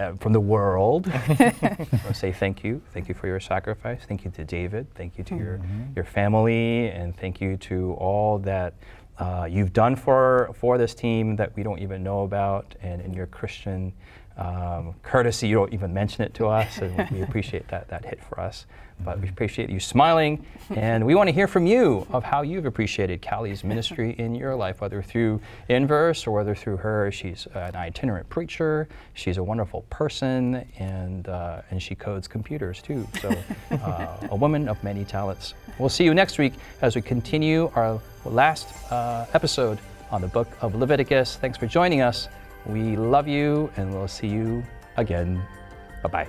uh, 0.00 0.12
from 0.18 0.32
the 0.32 0.40
world, 0.40 1.08
I 1.12 1.76
want 1.78 2.06
to 2.06 2.14
say 2.14 2.32
thank 2.32 2.64
you. 2.64 2.80
Thank 2.94 3.08
you 3.10 3.14
for 3.14 3.26
your 3.26 3.38
sacrifice. 3.38 4.00
Thank 4.08 4.24
you 4.24 4.30
to 4.30 4.44
David. 4.44 4.86
Thank 4.94 5.18
you 5.18 5.24
to 5.24 5.36
your, 5.36 5.60
your 5.94 6.06
family. 6.06 6.88
And 6.88 7.14
thank 7.14 7.42
you 7.42 7.58
to 7.58 7.92
all 7.98 8.38
that 8.38 8.72
uh, 9.20 9.44
you've 9.44 9.72
done 9.72 9.94
for, 9.94 10.50
for 10.54 10.78
this 10.78 10.94
team 10.94 11.36
that 11.36 11.54
we 11.54 11.62
don't 11.62 11.78
even 11.78 12.02
know 12.02 12.22
about. 12.22 12.74
And 12.80 13.02
in 13.02 13.12
your 13.12 13.26
Christian 13.26 13.92
um, 14.40 14.94
courtesy, 15.02 15.48
you 15.48 15.54
don't 15.54 15.72
even 15.74 15.92
mention 15.92 16.24
it 16.24 16.32
to 16.34 16.46
us. 16.46 16.78
And 16.78 17.10
we 17.10 17.22
appreciate 17.22 17.68
that, 17.68 17.88
that 17.88 18.04
hit 18.04 18.22
for 18.24 18.40
us. 18.40 18.66
But 19.02 19.20
we 19.20 19.28
appreciate 19.28 19.70
you 19.70 19.80
smiling. 19.80 20.44
And 20.74 21.06
we 21.06 21.14
want 21.14 21.28
to 21.28 21.32
hear 21.32 21.46
from 21.46 21.66
you 21.66 22.06
of 22.10 22.22
how 22.24 22.42
you've 22.42 22.66
appreciated 22.66 23.22
Callie's 23.22 23.64
ministry 23.64 24.14
in 24.18 24.34
your 24.34 24.54
life, 24.54 24.80
whether 24.80 25.02
through 25.02 25.40
Inverse 25.68 26.26
or 26.26 26.32
whether 26.32 26.54
through 26.54 26.78
her. 26.78 27.10
She's 27.10 27.46
an 27.54 27.76
itinerant 27.76 28.28
preacher. 28.28 28.88
She's 29.14 29.36
a 29.38 29.42
wonderful 29.42 29.82
person, 29.90 30.66
and, 30.78 31.28
uh, 31.28 31.62
and 31.70 31.82
she 31.82 31.94
codes 31.94 32.28
computers 32.28 32.82
too. 32.82 33.06
So, 33.20 33.34
uh, 33.70 34.28
a 34.30 34.36
woman 34.36 34.68
of 34.68 34.82
many 34.84 35.04
talents. 35.04 35.54
We'll 35.78 35.88
see 35.88 36.04
you 36.04 36.14
next 36.14 36.38
week 36.38 36.54
as 36.82 36.94
we 36.94 37.02
continue 37.02 37.70
our 37.74 38.00
last 38.24 38.68
uh, 38.92 39.26
episode 39.32 39.78
on 40.10 40.20
the 40.20 40.28
book 40.28 40.48
of 40.60 40.74
Leviticus. 40.74 41.36
Thanks 41.36 41.56
for 41.56 41.66
joining 41.66 42.02
us. 42.02 42.28
We 42.66 42.96
love 42.96 43.28
you, 43.28 43.70
and 43.76 43.92
we'll 43.92 44.08
see 44.08 44.28
you 44.28 44.62
again. 44.96 45.40
Bye 46.02 46.08
bye. 46.08 46.28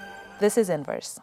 this 0.41 0.57
is 0.57 0.69
Inverse. 0.69 1.19